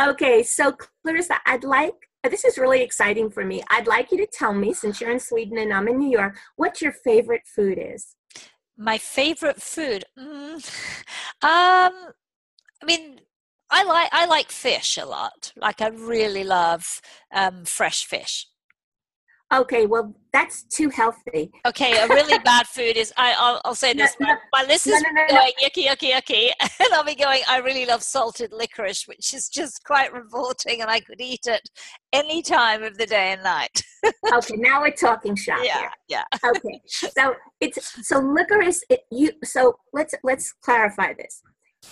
Okay, 0.00 0.42
so 0.42 0.74
Clarissa, 1.02 1.36
I'd 1.46 1.64
like 1.64 1.94
this 2.28 2.44
is 2.44 2.58
really 2.58 2.82
exciting 2.82 3.30
for 3.30 3.44
me. 3.44 3.62
I'd 3.70 3.86
like 3.86 4.12
you 4.12 4.18
to 4.18 4.26
tell 4.26 4.52
me, 4.52 4.74
since 4.74 5.00
you're 5.00 5.10
in 5.10 5.20
Sweden 5.20 5.56
and 5.56 5.72
I'm 5.72 5.88
in 5.88 5.98
New 5.98 6.10
York, 6.10 6.36
what 6.56 6.82
your 6.82 6.92
favorite 6.92 7.42
food 7.46 7.78
is. 7.80 8.14
My 8.76 8.98
favorite 8.98 9.62
food, 9.62 10.04
mm, 10.18 10.54
um, 11.42 11.92
I 12.82 12.86
mean, 12.86 13.20
I 13.70 13.84
like 13.84 14.08
I 14.12 14.26
like 14.26 14.50
fish 14.50 14.98
a 14.98 15.06
lot. 15.06 15.52
Like 15.56 15.80
I 15.80 15.88
really 15.88 16.44
love 16.44 17.00
um, 17.32 17.64
fresh 17.64 18.04
fish. 18.04 18.46
Okay, 19.52 19.86
well, 19.86 20.14
that's 20.32 20.62
too 20.62 20.90
healthy. 20.90 21.50
Okay, 21.66 21.98
a 21.98 22.06
really 22.06 22.38
bad 22.44 22.68
food 22.68 22.96
is, 22.96 23.12
I, 23.16 23.34
I'll, 23.36 23.60
I'll 23.64 23.74
say 23.74 23.92
this, 23.92 24.14
no, 24.20 24.28
no, 24.28 24.36
my 24.52 24.62
list 24.62 24.86
is 24.86 25.02
no, 25.02 25.26
going 25.28 25.52
yucky, 25.60 25.86
yucky, 25.86 26.12
yucky, 26.12 26.50
and 26.60 26.94
I'll 26.94 27.04
be 27.04 27.16
going, 27.16 27.40
I 27.48 27.58
really 27.58 27.84
love 27.84 28.02
salted 28.02 28.52
licorice, 28.52 29.08
which 29.08 29.34
is 29.34 29.48
just 29.48 29.82
quite 29.84 30.12
revolting, 30.12 30.82
and 30.82 30.90
I 30.90 31.00
could 31.00 31.20
eat 31.20 31.46
it 31.46 31.68
any 32.12 32.42
time 32.42 32.84
of 32.84 32.96
the 32.96 33.06
day 33.06 33.32
and 33.32 33.42
night. 33.42 33.82
okay, 34.32 34.54
now 34.56 34.82
we're 34.82 34.92
talking 34.92 35.34
shop 35.34 35.58
yeah, 35.64 35.78
here. 35.80 35.90
Yeah. 36.08 36.24
okay, 36.44 36.80
so 36.86 37.34
it's, 37.60 38.06
so 38.06 38.20
licorice, 38.20 38.84
it, 38.88 39.00
you, 39.10 39.32
so 39.42 39.76
let's, 39.92 40.14
let's 40.22 40.52
clarify 40.52 41.12
this 41.14 41.42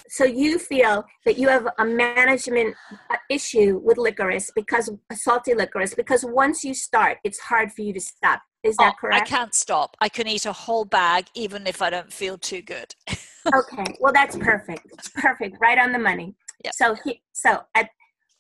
so 0.08 0.24
you 0.24 0.58
feel 0.58 1.04
that 1.24 1.38
you 1.38 1.48
have 1.48 1.68
a 1.78 1.84
management 1.84 2.74
uh, 3.10 3.16
issue 3.30 3.80
with 3.82 3.98
licorice 3.98 4.50
because 4.54 4.90
salty 5.12 5.54
licorice 5.54 5.94
because 5.94 6.24
once 6.24 6.64
you 6.64 6.74
start 6.74 7.18
it's 7.24 7.38
hard 7.38 7.72
for 7.72 7.82
you 7.82 7.92
to 7.92 8.00
stop. 8.00 8.40
Is 8.64 8.76
that 8.78 8.94
oh, 8.96 9.00
correct? 9.00 9.22
i 9.22 9.24
can't 9.24 9.54
stop. 9.54 9.96
I 10.00 10.08
can 10.08 10.26
eat 10.26 10.44
a 10.44 10.52
whole 10.52 10.84
bag 10.84 11.26
even 11.34 11.66
if 11.66 11.80
i 11.80 11.90
don't 11.90 12.12
feel 12.12 12.38
too 12.38 12.62
good. 12.62 12.94
Okay. 13.54 13.94
Well 13.98 14.12
that's 14.12 14.36
perfect. 14.36 14.84
It's 14.92 15.08
perfect. 15.08 15.56
Right 15.58 15.78
on 15.78 15.92
the 15.92 15.98
money. 15.98 16.34
Yep. 16.64 16.74
so 16.74 16.96
so 17.32 17.60
I'd, 17.74 17.88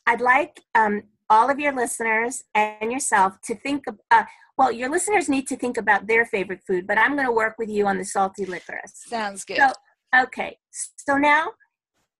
I'd 0.06 0.20
like 0.20 0.60
um, 0.74 1.04
all 1.30 1.48
of 1.48 1.58
your 1.58 1.72
listeners 1.72 2.42
and 2.54 2.92
yourself 2.92 3.40
to 3.44 3.54
think 3.54 3.86
of 3.86 3.98
uh, 4.10 4.24
well 4.58 4.70
your 4.70 4.90
listeners 4.90 5.28
need 5.28 5.46
to 5.48 5.56
think 5.56 5.78
about 5.78 6.08
their 6.08 6.26
favorite 6.26 6.60
food 6.66 6.86
but 6.86 6.98
i'm 6.98 7.14
going 7.14 7.26
to 7.26 7.32
work 7.32 7.54
with 7.58 7.70
you 7.70 7.86
on 7.86 7.96
the 7.96 8.04
salty 8.04 8.44
licorice. 8.44 9.04
Sounds 9.06 9.44
good. 9.44 9.58
So 9.58 9.72
Okay, 10.16 10.58
so 10.70 11.16
now 11.16 11.48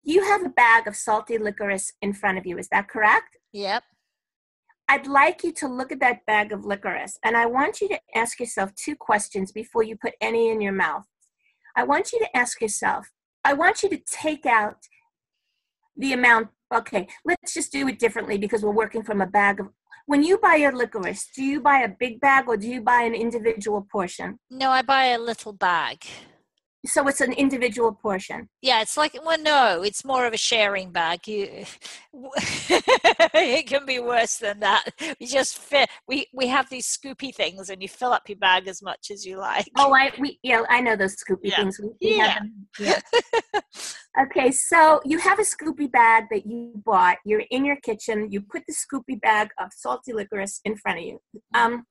you 0.02 0.23
have 0.23 0.45
a 0.45 0.50
bag 0.50 0.87
of 0.87 0.97
salty 0.97 1.38
licorice 1.38 1.92
in 2.02 2.12
front 2.12 2.38
of 2.38 2.47
you. 2.47 2.59
Is 2.59 2.68
that 2.68 2.88
correct? 2.88 3.37
Yep. 3.52 3.83
I'd 4.88 5.07
like 5.07 5.45
you 5.45 5.52
to 5.52 5.68
look 5.68 5.92
at 5.92 6.00
that 6.00 6.25
bag 6.26 6.52
of 6.52 6.64
licorice 6.64 7.18
and 7.23 7.37
I 7.37 7.47
want 7.47 7.80
you 7.80 7.88
to 7.88 8.00
ask 8.14 8.40
yourself 8.40 8.75
two 8.75 8.97
questions 8.97 9.52
before 9.52 9.83
you 9.83 9.97
put 9.97 10.14
any 10.21 10.49
in 10.49 10.62
your 10.62 10.73
mouth. 10.73 11.04
I 11.76 11.85
want 11.85 12.12
you 12.12 12.18
to 12.21 12.37
ask 12.37 12.61
yourself, 12.61 13.07
I 13.45 13.52
want 13.52 13.83
you 13.83 13.90
to 13.90 14.00
take 14.11 14.47
out 14.47 14.78
the 15.97 16.12
amount. 16.12 16.49
Okay, 16.75 17.07
let's 17.25 17.54
just 17.54 17.73
do 17.73 17.87
it 17.88 17.99
differently 17.99 18.38
because 18.38 18.62
we're 18.62 18.71
working 18.71 19.02
from 19.02 19.21
a 19.21 19.26
bag 19.26 19.61
of. 19.61 19.68
When 20.07 20.23
you 20.23 20.38
buy 20.38 20.54
your 20.54 20.73
licorice, 20.73 21.28
do 21.37 21.45
you 21.45 21.61
buy 21.61 21.80
a 21.80 21.88
big 21.88 22.18
bag 22.18 22.49
or 22.49 22.57
do 22.57 22.66
you 22.66 22.80
buy 22.80 23.02
an 23.02 23.14
individual 23.14 23.87
portion? 23.92 24.38
No, 24.50 24.71
I 24.71 24.80
buy 24.80 25.07
a 25.07 25.18
little 25.18 25.52
bag. 25.52 26.07
So 26.88 27.07
it's 27.07 27.21
an 27.21 27.33
individual 27.33 27.92
portion. 27.92 28.49
Yeah, 28.62 28.80
it's 28.80 28.97
like 28.97 29.16
well, 29.25 29.40
no, 29.40 29.83
it's 29.83 30.04
more 30.04 30.26
of 30.26 30.33
a 30.33 30.38
sharing 30.38 30.90
bag. 30.90 31.28
You, 31.28 31.64
it 32.12 33.66
can 33.66 33.87
be 33.87 34.00
worse 34.00 34.38
than 34.38 34.61
that. 34.61 34.85
We 35.21 35.26
just 35.26 35.59
fit. 35.59 35.88
We 36.09 36.26
we 36.33 36.47
have 36.49 36.68
these 36.71 36.87
scoopy 36.87 37.35
things, 37.35 37.71
and 37.71 37.83
you 37.83 37.88
fill 37.88 38.12
up 38.12 38.28
your 38.28 38.38
bag 38.38 38.66
as 38.68 38.83
much 38.83 39.11
as 39.12 39.25
you 39.25 39.38
like. 39.38 39.68
Oh, 39.76 39.92
I 39.95 40.12
we 40.18 40.38
yeah, 40.42 40.62
I 40.68 40.80
know 40.80 40.97
those 40.97 41.16
scoopy 41.16 41.50
Yeah. 41.50 41.57
things. 41.57 41.78
We, 41.80 41.88
we 42.00 42.16
Yeah. 42.16 42.26
have 42.28 42.42
them. 42.42 42.68
yeah. 42.80 43.61
Okay, 44.23 44.50
so 44.50 45.00
you 45.04 45.18
have 45.18 45.38
a 45.38 45.42
scoopy 45.42 45.90
bag 45.92 46.25
that 46.30 46.45
you 46.47 46.73
bought. 46.85 47.18
You're 47.25 47.45
in 47.50 47.64
your 47.64 47.76
kitchen. 47.76 48.33
You 48.33 48.40
put 48.40 48.62
the 48.66 48.75
scoopy 48.75 49.21
bag 49.21 49.50
of 49.61 49.68
salty 49.73 50.12
licorice 50.12 50.61
in 50.64 50.76
front 50.76 50.99
of 50.99 51.04
you. 51.04 51.21
Um, 51.54 51.85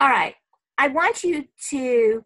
all 0.00 0.08
right, 0.08 0.34
I 0.78 0.88
want 0.88 1.22
you 1.22 1.44
to. 1.70 2.24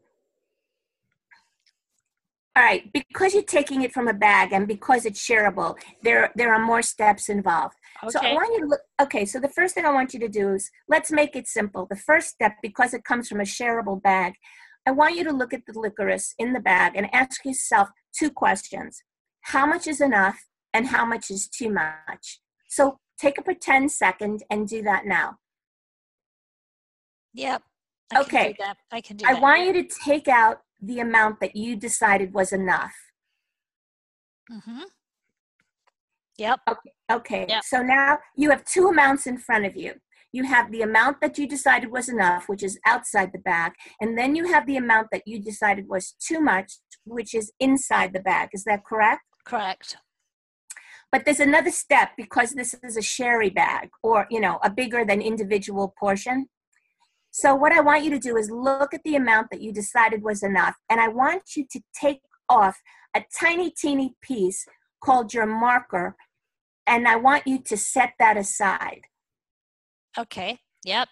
All 2.56 2.62
right, 2.62 2.88
because 2.92 3.34
you're 3.34 3.42
taking 3.42 3.82
it 3.82 3.92
from 3.92 4.06
a 4.06 4.12
bag 4.12 4.52
and 4.52 4.68
because 4.68 5.06
it's 5.06 5.20
shareable, 5.26 5.76
there 6.02 6.30
there 6.36 6.54
are 6.54 6.64
more 6.64 6.82
steps 6.82 7.28
involved. 7.28 7.74
Okay. 8.02 8.10
So 8.12 8.20
I 8.20 8.32
want 8.32 8.54
you 8.54 8.60
to 8.60 8.66
look. 8.66 8.80
Okay, 9.02 9.24
so 9.24 9.40
the 9.40 9.48
first 9.48 9.74
thing 9.74 9.84
I 9.84 9.92
want 9.92 10.14
you 10.14 10.20
to 10.20 10.28
do 10.28 10.54
is 10.54 10.70
let's 10.88 11.10
make 11.10 11.34
it 11.34 11.48
simple. 11.48 11.86
The 11.90 11.96
first 11.96 12.28
step, 12.28 12.52
because 12.62 12.94
it 12.94 13.02
comes 13.04 13.28
from 13.28 13.40
a 13.40 13.44
shareable 13.44 14.00
bag, 14.00 14.34
I 14.86 14.92
want 14.92 15.16
you 15.16 15.24
to 15.24 15.32
look 15.32 15.52
at 15.52 15.66
the 15.66 15.76
licorice 15.76 16.32
in 16.38 16.52
the 16.52 16.60
bag 16.60 16.92
and 16.94 17.12
ask 17.12 17.44
yourself 17.44 17.88
two 18.16 18.30
questions: 18.30 19.02
How 19.40 19.66
much 19.66 19.88
is 19.88 20.00
enough, 20.00 20.46
and 20.72 20.86
how 20.86 21.04
much 21.04 21.32
is 21.32 21.48
too 21.48 21.70
much? 21.70 22.40
So 22.68 23.00
take 23.18 23.36
a 23.36 23.42
pretend 23.42 23.90
second 23.90 24.44
and 24.48 24.68
do 24.68 24.80
that 24.82 25.06
now. 25.06 25.38
Yep. 27.32 27.62
I 28.12 28.14
Can 28.14 28.24
Okay. 28.24 28.48
do 28.52 28.54
that. 28.60 28.76
I 28.92 29.00
can 29.00 29.16
do 29.16 29.24
that. 29.24 29.36
I 29.36 29.40
want 29.40 29.64
you 29.66 29.72
to 29.82 29.82
take 30.04 30.28
out 30.28 30.60
the 30.86 31.00
amount 31.00 31.40
that 31.40 31.56
you 31.56 31.76
decided 31.76 32.34
was 32.34 32.52
enough. 32.52 32.94
hmm 34.50 34.82
Yep. 36.36 36.60
Okay, 37.10 37.46
Yep. 37.48 37.62
so 37.64 37.82
now 37.82 38.18
you 38.36 38.50
have 38.50 38.64
two 38.64 38.88
amounts 38.88 39.26
in 39.26 39.38
front 39.38 39.64
of 39.66 39.76
you. 39.76 39.92
You 40.32 40.44
have 40.44 40.72
the 40.72 40.82
amount 40.82 41.20
that 41.20 41.38
you 41.38 41.46
decided 41.46 41.92
was 41.92 42.08
enough, 42.08 42.48
which 42.48 42.64
is 42.64 42.78
outside 42.84 43.30
the 43.32 43.38
bag, 43.38 43.72
and 44.00 44.18
then 44.18 44.34
you 44.34 44.46
have 44.52 44.66
the 44.66 44.76
amount 44.76 45.08
that 45.12 45.22
you 45.26 45.38
decided 45.40 45.86
was 45.88 46.16
too 46.18 46.40
much, 46.40 46.72
which 47.04 47.34
is 47.34 47.52
inside 47.60 48.12
the 48.12 48.18
bag. 48.20 48.48
Is 48.52 48.64
that 48.64 48.84
correct? 48.84 49.22
Correct. 49.44 49.96
But 51.12 51.24
there's 51.24 51.38
another 51.38 51.70
step 51.70 52.10
because 52.16 52.50
this 52.54 52.74
is 52.82 52.96
a 52.96 53.02
sherry 53.02 53.50
bag 53.50 53.90
or, 54.02 54.26
you 54.28 54.40
know, 54.40 54.58
a 54.64 54.70
bigger 54.70 55.04
than 55.04 55.22
individual 55.22 55.94
portion. 56.00 56.48
So 57.36 57.52
what 57.52 57.72
I 57.72 57.80
want 57.80 58.04
you 58.04 58.10
to 58.10 58.18
do 58.20 58.36
is 58.36 58.48
look 58.48 58.94
at 58.94 59.02
the 59.02 59.16
amount 59.16 59.48
that 59.50 59.60
you 59.60 59.72
decided 59.72 60.22
was 60.22 60.44
enough, 60.44 60.76
and 60.88 61.00
I 61.00 61.08
want 61.08 61.56
you 61.56 61.66
to 61.72 61.80
take 61.92 62.20
off 62.48 62.80
a 63.12 63.24
tiny, 63.36 63.72
teeny 63.72 64.14
piece 64.22 64.64
called 65.02 65.34
your 65.34 65.44
marker, 65.44 66.14
and 66.86 67.08
I 67.08 67.16
want 67.16 67.44
you 67.44 67.58
to 67.58 67.76
set 67.76 68.12
that 68.20 68.36
aside. 68.36 69.00
Okay. 70.16 70.60
Yep. 70.84 71.08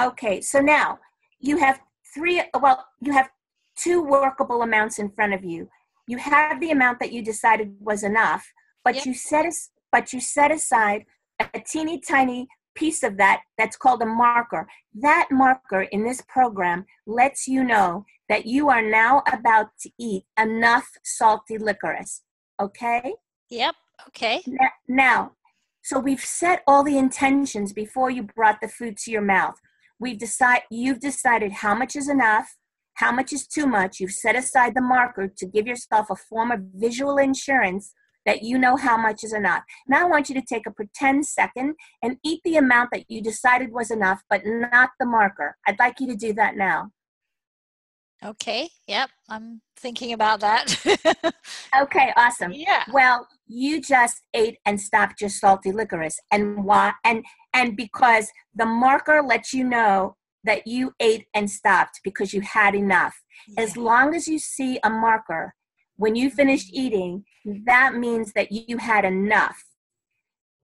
Okay, 0.00 0.40
so 0.40 0.58
now 0.60 0.98
you 1.38 1.58
have 1.58 1.78
three, 2.12 2.42
well, 2.60 2.84
you 3.00 3.12
have 3.12 3.30
two 3.76 4.02
workable 4.02 4.62
amounts 4.62 4.98
in 4.98 5.10
front 5.12 5.32
of 5.32 5.44
you. 5.44 5.68
You 6.08 6.18
have 6.18 6.58
the 6.58 6.72
amount 6.72 6.98
that 6.98 7.12
you 7.12 7.22
decided 7.22 7.76
was 7.78 8.02
enough, 8.02 8.44
but 8.84 8.96
Yep. 8.96 9.06
you 9.06 9.14
set 9.14 9.46
but 9.92 10.12
you 10.12 10.18
set 10.18 10.50
aside 10.50 11.04
a 11.38 11.60
teeny 11.60 12.00
tiny 12.00 12.48
piece 12.74 13.02
of 13.02 13.16
that 13.18 13.42
that's 13.58 13.76
called 13.76 14.02
a 14.02 14.06
marker. 14.06 14.68
That 14.94 15.28
marker 15.30 15.82
in 15.82 16.04
this 16.04 16.22
program 16.28 16.86
lets 17.06 17.46
you 17.46 17.64
know 17.64 18.04
that 18.28 18.46
you 18.46 18.68
are 18.68 18.82
now 18.82 19.22
about 19.32 19.68
to 19.80 19.90
eat 19.98 20.24
enough 20.38 20.88
salty 21.02 21.58
licorice. 21.58 22.22
Okay? 22.60 23.14
Yep. 23.50 23.74
Okay. 24.08 24.42
Now, 24.46 24.70
now, 24.88 25.32
so 25.82 25.98
we've 25.98 26.24
set 26.24 26.62
all 26.66 26.84
the 26.84 26.98
intentions 26.98 27.72
before 27.72 28.10
you 28.10 28.22
brought 28.22 28.60
the 28.60 28.68
food 28.68 28.96
to 28.98 29.10
your 29.10 29.22
mouth. 29.22 29.56
We've 29.98 30.18
decide 30.18 30.62
you've 30.70 31.00
decided 31.00 31.52
how 31.52 31.74
much 31.74 31.94
is 31.96 32.08
enough, 32.08 32.56
how 32.94 33.12
much 33.12 33.32
is 33.32 33.46
too 33.46 33.66
much. 33.66 34.00
You've 34.00 34.12
set 34.12 34.36
aside 34.36 34.74
the 34.74 34.80
marker 34.80 35.28
to 35.36 35.46
give 35.46 35.66
yourself 35.66 36.08
a 36.10 36.16
form 36.16 36.50
of 36.50 36.60
visual 36.74 37.18
insurance 37.18 37.92
that 38.26 38.42
you 38.42 38.58
know 38.58 38.76
how 38.76 38.96
much 38.96 39.24
is 39.24 39.32
enough. 39.32 39.62
Now 39.86 40.06
I 40.06 40.10
want 40.10 40.28
you 40.28 40.34
to 40.34 40.46
take 40.46 40.66
a 40.66 40.70
pretend 40.70 41.26
second 41.26 41.74
and 42.02 42.18
eat 42.24 42.40
the 42.44 42.56
amount 42.56 42.90
that 42.92 43.04
you 43.08 43.22
decided 43.22 43.72
was 43.72 43.90
enough, 43.90 44.20
but 44.30 44.42
not 44.44 44.90
the 44.98 45.06
marker. 45.06 45.56
I'd 45.66 45.78
like 45.78 46.00
you 46.00 46.06
to 46.08 46.16
do 46.16 46.32
that 46.34 46.56
now. 46.56 46.90
Okay. 48.24 48.68
Yep. 48.86 49.10
I'm 49.28 49.60
thinking 49.76 50.12
about 50.12 50.40
that. 50.40 51.34
Okay, 51.80 52.12
awesome. 52.16 52.52
yeah. 52.52 52.84
Well, 52.92 53.26
you 53.46 53.80
just 53.80 54.20
ate 54.34 54.58
and 54.66 54.78
stopped 54.78 55.20
your 55.22 55.30
salty 55.30 55.72
licorice, 55.72 56.20
and 56.30 56.64
why? 56.64 56.92
And 57.02 57.24
and 57.54 57.76
because 57.76 58.30
the 58.54 58.66
marker 58.66 59.22
lets 59.22 59.54
you 59.54 59.64
know 59.64 60.16
that 60.44 60.66
you 60.66 60.92
ate 61.00 61.26
and 61.34 61.50
stopped 61.50 62.00
because 62.04 62.34
you 62.34 62.42
had 62.42 62.74
enough. 62.74 63.22
As 63.56 63.76
long 63.76 64.14
as 64.14 64.28
you 64.28 64.38
see 64.38 64.78
a 64.84 64.90
marker 64.90 65.54
when 65.96 66.16
you 66.16 66.30
finished 66.30 66.70
eating, 66.72 67.24
that 67.44 67.94
means 67.94 68.32
that 68.32 68.52
you 68.52 68.78
had 68.78 69.04
enough. 69.04 69.64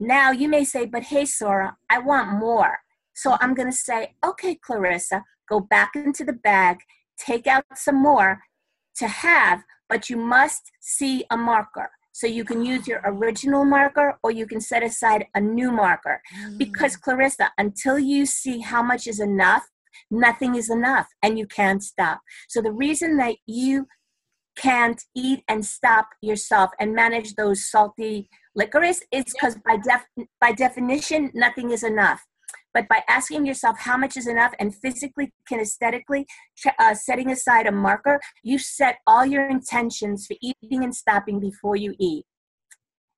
Now 0.00 0.30
you 0.30 0.48
may 0.48 0.64
say, 0.64 0.86
"But 0.86 1.04
hey, 1.04 1.24
Sora, 1.24 1.76
I 1.90 1.98
want 1.98 2.32
more." 2.32 2.78
So 3.14 3.36
I'm 3.40 3.54
going 3.54 3.70
to 3.70 3.76
say, 3.76 4.14
"Okay, 4.24 4.54
Clarissa, 4.54 5.24
go 5.48 5.60
back 5.60 5.90
into 5.94 6.24
the 6.24 6.32
bag, 6.32 6.78
take 7.18 7.46
out 7.46 7.64
some 7.74 8.00
more 8.00 8.42
to 8.96 9.08
have." 9.08 9.64
but 9.88 10.10
you 10.10 10.16
must 10.16 10.70
see 10.80 11.24
a 11.30 11.36
marker. 11.36 11.90
So 12.12 12.26
you 12.26 12.44
can 12.44 12.64
use 12.64 12.86
your 12.88 13.00
original 13.04 13.64
marker 13.64 14.18
or 14.22 14.30
you 14.30 14.46
can 14.46 14.60
set 14.60 14.82
aside 14.82 15.26
a 15.34 15.40
new 15.40 15.70
marker. 15.70 16.20
Because, 16.56 16.96
mm. 16.96 17.00
Clarissa, 17.00 17.52
until 17.58 17.98
you 17.98 18.26
see 18.26 18.58
how 18.58 18.82
much 18.82 19.06
is 19.06 19.20
enough, 19.20 19.68
nothing 20.10 20.56
is 20.56 20.68
enough 20.68 21.06
and 21.22 21.38
you 21.38 21.46
can't 21.46 21.82
stop. 21.82 22.20
So 22.48 22.60
the 22.60 22.72
reason 22.72 23.16
that 23.18 23.36
you 23.46 23.86
can't 24.58 25.02
eat 25.14 25.42
and 25.48 25.64
stop 25.64 26.08
yourself 26.20 26.70
and 26.78 26.94
manage 26.94 27.34
those 27.34 27.70
salty 27.70 28.28
licorice 28.54 29.02
is 29.12 29.24
because 29.32 29.56
by, 29.64 29.76
def- 29.76 30.26
by 30.40 30.52
definition, 30.52 31.30
nothing 31.34 31.70
is 31.70 31.84
enough. 31.84 32.26
But 32.74 32.88
by 32.88 33.02
asking 33.08 33.46
yourself 33.46 33.78
how 33.78 33.96
much 33.96 34.16
is 34.16 34.26
enough 34.26 34.52
and 34.58 34.74
physically, 34.74 35.32
kinesthetically, 35.50 36.24
uh, 36.78 36.94
setting 36.94 37.30
aside 37.30 37.66
a 37.66 37.72
marker, 37.72 38.20
you 38.42 38.58
set 38.58 38.96
all 39.06 39.24
your 39.24 39.48
intentions 39.48 40.26
for 40.26 40.36
eating 40.42 40.84
and 40.84 40.94
stopping 40.94 41.40
before 41.40 41.76
you 41.76 41.94
eat. 41.98 42.24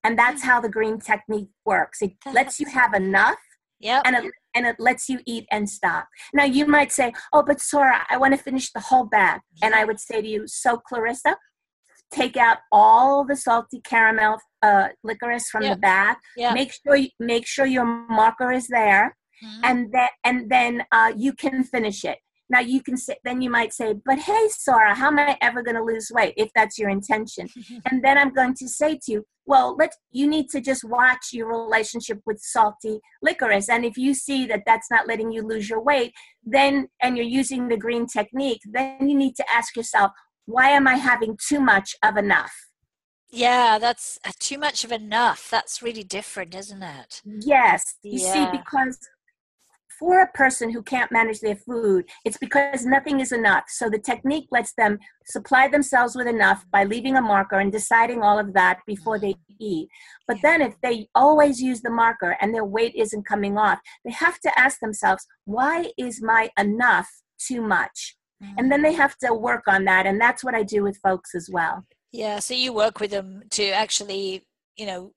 And 0.04 0.18
that's 0.18 0.42
how 0.42 0.60
the 0.60 0.68
green 0.68 0.98
technique 0.98 1.50
works. 1.64 2.00
It 2.00 2.12
lets 2.32 2.60
you 2.60 2.66
have 2.66 2.94
enough 2.94 3.36
Yep. 3.80 4.02
and 4.06 4.16
it, 4.16 4.32
and 4.54 4.66
it 4.66 4.76
lets 4.78 5.08
you 5.08 5.20
eat 5.26 5.46
and 5.50 5.68
stop. 5.68 6.06
Now, 6.34 6.44
you 6.44 6.66
might 6.66 6.92
say, 6.92 7.12
Oh, 7.32 7.42
but 7.42 7.60
Sora, 7.60 8.06
I 8.10 8.16
want 8.16 8.34
to 8.36 8.42
finish 8.42 8.72
the 8.72 8.80
whole 8.80 9.04
bag. 9.04 9.40
And 9.62 9.74
I 9.74 9.84
would 9.84 10.00
say 10.00 10.20
to 10.20 10.28
you, 10.28 10.46
So, 10.46 10.78
Clarissa, 10.78 11.36
take 12.12 12.36
out 12.36 12.58
all 12.72 13.24
the 13.24 13.36
salty 13.36 13.80
caramel 13.82 14.38
uh, 14.62 14.88
licorice 15.04 15.48
from 15.48 15.62
Yeah. 15.62 15.74
the 15.74 15.80
bag. 15.80 16.16
Yep. 16.36 16.54
Make 16.54 16.72
sure 16.72 16.96
you, 16.96 17.08
make 17.18 17.46
sure 17.46 17.66
your 17.66 17.84
marker 17.84 18.50
is 18.52 18.66
there 18.68 19.16
Mhm. 19.42 19.60
and 19.64 19.92
then 19.92 20.08
and 20.24 20.50
then 20.50 20.84
uh, 20.92 21.12
you 21.16 21.32
can 21.32 21.64
finish 21.64 22.04
it. 22.04 22.18
Now 22.50 22.60
you 22.60 22.82
can 22.82 22.96
say, 22.96 23.16
then 23.24 23.40
you 23.40 23.48
might 23.48 23.72
say, 23.72 23.94
but 24.04 24.18
hey, 24.18 24.48
Sora, 24.48 24.94
how 24.94 25.06
am 25.06 25.18
I 25.18 25.38
ever 25.40 25.62
going 25.62 25.76
to 25.76 25.82
lose 25.82 26.10
weight 26.12 26.34
if 26.36 26.50
that's 26.54 26.78
your 26.78 26.90
intention? 26.90 27.48
and 27.90 28.04
then 28.04 28.18
I'm 28.18 28.34
going 28.34 28.54
to 28.54 28.68
say 28.68 28.98
to 29.04 29.12
you, 29.12 29.24
well, 29.46 29.76
let 29.78 29.92
you 30.10 30.28
need 30.28 30.48
to 30.50 30.60
just 30.60 30.84
watch 30.84 31.28
your 31.32 31.48
relationship 31.48 32.20
with 32.26 32.40
salty 32.40 33.00
licorice, 33.22 33.68
and 33.68 33.84
if 33.84 33.96
you 33.96 34.14
see 34.14 34.46
that 34.46 34.62
that's 34.66 34.90
not 34.90 35.08
letting 35.08 35.32
you 35.32 35.42
lose 35.42 35.68
your 35.68 35.82
weight, 35.82 36.12
then 36.44 36.88
and 37.02 37.16
you're 37.16 37.26
using 37.26 37.68
the 37.68 37.76
green 37.76 38.06
technique, 38.06 38.60
then 38.64 39.08
you 39.08 39.16
need 39.16 39.36
to 39.36 39.44
ask 39.50 39.76
yourself, 39.76 40.12
why 40.46 40.70
am 40.70 40.86
I 40.86 40.96
having 40.96 41.38
too 41.48 41.60
much 41.60 41.96
of 42.02 42.16
enough? 42.16 42.52
Yeah, 43.32 43.78
that's 43.78 44.18
uh, 44.24 44.32
too 44.40 44.58
much 44.58 44.84
of 44.84 44.90
enough. 44.90 45.48
That's 45.50 45.82
really 45.82 46.02
different, 46.02 46.54
isn't 46.54 46.82
it? 46.82 47.22
Yes. 47.24 47.94
You 48.02 48.18
see, 48.18 48.46
because 48.50 48.98
for 50.00 50.20
a 50.20 50.32
person 50.32 50.70
who 50.70 50.82
can't 50.82 51.12
manage 51.12 51.40
their 51.40 51.54
food, 51.54 52.06
it's 52.24 52.38
because 52.38 52.86
nothing 52.86 53.20
is 53.20 53.32
enough. 53.32 53.64
So 53.68 53.90
the 53.90 53.98
technique 53.98 54.48
lets 54.50 54.72
them 54.72 54.98
supply 55.26 55.68
themselves 55.68 56.16
with 56.16 56.26
enough 56.26 56.64
by 56.72 56.84
leaving 56.84 57.16
a 57.16 57.22
marker 57.22 57.58
and 57.58 57.70
deciding 57.70 58.22
all 58.22 58.38
of 58.38 58.54
that 58.54 58.80
before 58.86 59.18
they 59.18 59.36
eat. 59.60 59.88
But 60.26 60.38
then 60.42 60.62
if 60.62 60.74
they 60.82 61.08
always 61.14 61.60
use 61.60 61.82
the 61.82 61.90
marker 61.90 62.38
and 62.40 62.54
their 62.54 62.64
weight 62.64 62.94
isn't 62.96 63.26
coming 63.26 63.58
off, 63.58 63.78
they 64.04 64.12
have 64.12 64.40
to 64.40 64.58
ask 64.58 64.80
themselves, 64.80 65.26
why 65.44 65.92
is 65.98 66.22
my 66.22 66.48
enough 66.58 67.08
too 67.38 67.60
much? 67.60 68.16
And 68.56 68.72
then 68.72 68.80
they 68.80 68.94
mm. 68.94 68.96
have 68.96 69.18
to 69.18 69.34
work 69.34 69.64
on 69.68 69.84
that. 69.84 70.06
And 70.06 70.18
that's 70.18 70.42
what 70.42 70.54
I 70.54 70.62
do 70.62 70.82
with 70.82 70.96
folks 71.02 71.34
as 71.34 71.50
well. 71.52 71.84
Yeah, 72.10 72.38
so 72.38 72.54
you 72.54 72.72
work 72.72 72.98
with 72.98 73.10
them 73.10 73.42
to 73.50 73.68
actually, 73.68 74.44
you 74.76 74.86
know, 74.86 75.12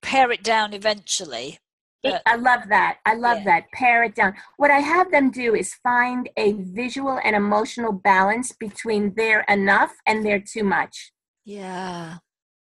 pare 0.00 0.30
it 0.30 0.44
down 0.44 0.72
eventually. 0.74 1.58
It, 2.04 2.22
I 2.26 2.36
love 2.36 2.62
that. 2.68 2.98
I 3.04 3.14
love 3.14 3.38
yeah. 3.38 3.44
that. 3.44 3.72
Pare 3.72 4.04
it 4.04 4.14
down. 4.14 4.34
What 4.56 4.70
I 4.70 4.78
have 4.78 5.10
them 5.10 5.30
do 5.30 5.54
is 5.54 5.74
find 5.74 6.28
a 6.36 6.52
visual 6.52 7.18
and 7.24 7.34
emotional 7.34 7.92
balance 7.92 8.52
between 8.52 9.14
their 9.14 9.40
enough 9.48 9.94
and 10.06 10.24
their 10.24 10.40
too 10.40 10.62
much. 10.62 11.12
Yeah. 11.44 12.18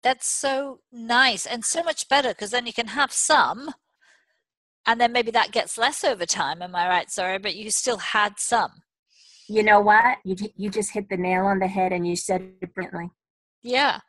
That's 0.03 0.27
so 0.27 0.79
nice 0.91 1.45
and 1.45 1.63
so 1.63 1.83
much 1.83 2.09
better 2.09 2.29
because 2.29 2.51
then 2.51 2.65
you 2.65 2.73
can 2.73 2.87
have 2.87 3.13
some 3.13 3.73
and 4.85 4.99
then 4.99 5.11
maybe 5.11 5.31
that 5.31 5.51
gets 5.51 5.77
less 5.77 6.03
over 6.03 6.25
time. 6.25 6.61
Am 6.61 6.75
I 6.75 6.87
right? 6.87 7.09
Sorry, 7.09 7.37
but 7.37 7.55
you 7.55 7.69
still 7.71 7.97
had 7.97 8.39
some. 8.39 8.71
You 9.47 9.63
know 9.63 9.79
what? 9.79 10.17
You, 10.23 10.35
you 10.55 10.69
just 10.69 10.91
hit 10.91 11.09
the 11.09 11.17
nail 11.17 11.45
on 11.45 11.59
the 11.59 11.67
head 11.67 11.91
and 11.91 12.07
you 12.07 12.15
said 12.15 12.53
it 12.61 12.73
brilliantly. 12.73 13.09
Yeah. 13.61 13.99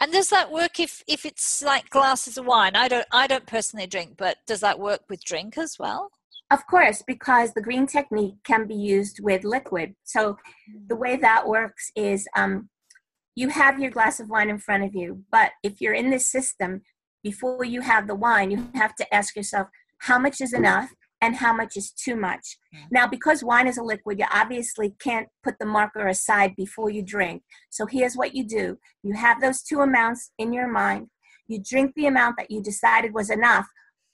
And 0.00 0.12
does 0.12 0.30
that 0.30 0.50
work 0.50 0.80
if 0.80 1.04
if 1.06 1.26
it's 1.26 1.62
like 1.62 1.90
glasses 1.90 2.38
of 2.38 2.46
wine? 2.46 2.74
I 2.74 2.88
don't 2.88 3.06
I 3.12 3.26
don't 3.26 3.46
personally 3.46 3.86
drink, 3.86 4.14
but 4.16 4.38
does 4.46 4.60
that 4.60 4.78
work 4.78 5.02
with 5.10 5.24
drink 5.24 5.58
as 5.58 5.78
well? 5.78 6.10
Of 6.50 6.66
course, 6.66 7.02
because 7.06 7.52
the 7.52 7.60
green 7.60 7.86
technique 7.86 8.34
can 8.44 8.66
be 8.66 8.74
used 8.74 9.20
with 9.22 9.44
liquid. 9.44 9.94
So 10.02 10.36
the 10.88 10.96
way 10.96 11.16
that 11.16 11.46
works 11.46 11.92
is 11.94 12.26
um, 12.34 12.68
you 13.36 13.50
have 13.50 13.78
your 13.78 13.92
glass 13.92 14.18
of 14.18 14.30
wine 14.30 14.50
in 14.50 14.58
front 14.58 14.82
of 14.82 14.94
you, 14.94 15.22
but 15.30 15.52
if 15.62 15.80
you're 15.80 15.94
in 15.94 16.10
this 16.10 16.28
system, 16.28 16.82
before 17.22 17.64
you 17.64 17.82
have 17.82 18.08
the 18.08 18.16
wine, 18.16 18.50
you 18.50 18.68
have 18.74 18.96
to 18.96 19.14
ask 19.14 19.36
yourself, 19.36 19.68
how 19.98 20.18
much 20.18 20.40
is 20.40 20.52
enough? 20.52 20.90
And 21.20 21.36
how 21.36 21.52
much 21.52 21.76
is 21.76 21.90
too 21.92 22.16
much. 22.16 22.56
Now, 22.90 23.06
because 23.06 23.44
wine 23.44 23.66
is 23.66 23.78
a 23.78 23.82
liquid, 23.82 24.18
you 24.18 24.26
obviously 24.32 24.94
can't 25.00 25.28
put 25.42 25.58
the 25.58 25.66
marker 25.66 26.06
aside 26.08 26.54
before 26.56 26.90
you 26.90 27.02
drink. 27.02 27.42
So 27.70 27.86
here's 27.86 28.14
what 28.14 28.34
you 28.34 28.44
do 28.46 28.78
you 29.02 29.14
have 29.14 29.40
those 29.40 29.62
two 29.62 29.80
amounts 29.80 30.30
in 30.38 30.52
your 30.52 30.70
mind, 30.70 31.08
you 31.46 31.60
drink 31.62 31.92
the 31.96 32.06
amount 32.06 32.36
that 32.38 32.50
you 32.50 32.62
decided 32.62 33.12
was 33.12 33.30
enough, 33.30 33.66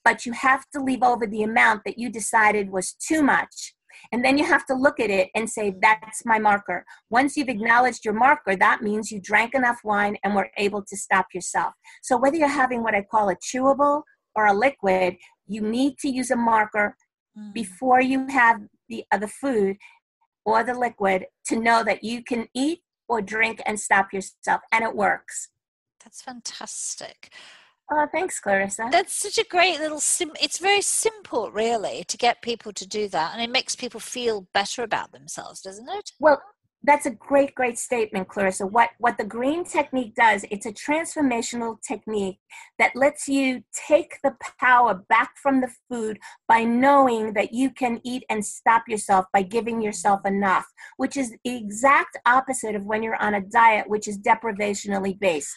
but 0.04 0.24
you 0.24 0.32
have 0.32 0.64
to 0.72 0.80
leave 0.80 1.02
over 1.02 1.26
the 1.26 1.42
amount 1.42 1.82
that 1.84 1.98
you 1.98 2.10
decided 2.10 2.70
was 2.70 2.94
too 2.94 3.22
much. 3.22 3.74
And 4.12 4.24
then 4.24 4.38
you 4.38 4.44
have 4.44 4.66
to 4.66 4.74
look 4.74 5.00
at 5.00 5.10
it 5.10 5.30
and 5.34 5.48
say, 5.48 5.74
that's 5.80 6.24
my 6.24 6.38
marker. 6.38 6.84
Once 7.10 7.36
you've 7.36 7.48
acknowledged 7.48 8.04
your 8.04 8.14
marker, 8.14 8.56
that 8.56 8.82
means 8.82 9.10
you 9.10 9.20
drank 9.20 9.54
enough 9.54 9.78
wine 9.84 10.16
and 10.22 10.34
were 10.34 10.50
able 10.56 10.82
to 10.84 10.96
stop 10.96 11.26
yourself. 11.34 11.72
So 12.02 12.16
whether 12.16 12.36
you're 12.36 12.48
having 12.48 12.82
what 12.82 12.94
I 12.94 13.02
call 13.02 13.30
a 13.30 13.36
chewable 13.36 14.02
or 14.34 14.46
a 14.46 14.54
liquid, 14.54 15.16
you 15.46 15.60
need 15.60 15.98
to 15.98 16.08
use 16.08 16.30
a 16.30 16.36
marker 16.36 16.96
mm. 17.38 17.52
before 17.52 18.00
you 18.00 18.26
have 18.28 18.60
the 18.88 19.04
other 19.12 19.26
food 19.26 19.76
or 20.44 20.62
the 20.62 20.74
liquid 20.74 21.26
to 21.46 21.56
know 21.56 21.82
that 21.84 22.04
you 22.04 22.22
can 22.22 22.48
eat 22.54 22.80
or 23.08 23.20
drink 23.20 23.62
and 23.66 23.78
stop 23.78 24.12
yourself 24.12 24.60
and 24.72 24.84
it 24.84 24.94
works. 24.94 25.48
That's 26.02 26.22
fantastic. 26.22 27.32
Oh 27.90 28.06
thanks 28.12 28.40
clarissa. 28.40 28.88
That's 28.90 29.14
such 29.14 29.38
a 29.38 29.48
great 29.48 29.78
little 29.78 30.00
sim 30.00 30.32
it's 30.40 30.58
very 30.58 30.82
simple 30.82 31.52
really 31.52 32.04
to 32.08 32.16
get 32.16 32.42
people 32.42 32.72
to 32.72 32.86
do 32.86 33.08
that 33.08 33.32
and 33.32 33.42
it 33.42 33.50
makes 33.50 33.76
people 33.76 34.00
feel 34.00 34.48
better 34.52 34.82
about 34.82 35.12
themselves 35.12 35.60
doesn't 35.60 35.88
it? 35.88 36.10
Well 36.18 36.42
that's 36.86 37.04
a 37.04 37.10
great 37.10 37.54
great 37.54 37.78
statement 37.78 38.28
clarissa. 38.28 38.66
What 38.66 38.90
what 38.98 39.18
the 39.18 39.24
green 39.24 39.64
technique 39.64 40.14
does 40.14 40.44
it's 40.50 40.66
a 40.66 40.72
transformational 40.72 41.80
technique 41.82 42.38
that 42.78 42.94
lets 42.94 43.28
you 43.28 43.62
take 43.88 44.18
the 44.22 44.34
power 44.60 45.02
back 45.08 45.32
from 45.42 45.60
the 45.60 45.70
food 45.90 46.18
by 46.48 46.64
knowing 46.64 47.32
that 47.34 47.52
you 47.52 47.70
can 47.70 48.00
eat 48.04 48.24
and 48.30 48.44
stop 48.44 48.84
yourself 48.88 49.26
by 49.32 49.42
giving 49.42 49.82
yourself 49.82 50.20
enough 50.24 50.66
which 50.96 51.16
is 51.16 51.34
the 51.44 51.56
exact 51.56 52.16
opposite 52.24 52.74
of 52.74 52.86
when 52.86 53.02
you're 53.02 53.22
on 53.22 53.34
a 53.34 53.40
diet 53.40 53.88
which 53.88 54.08
is 54.08 54.18
deprivationally 54.18 55.18
based. 55.18 55.54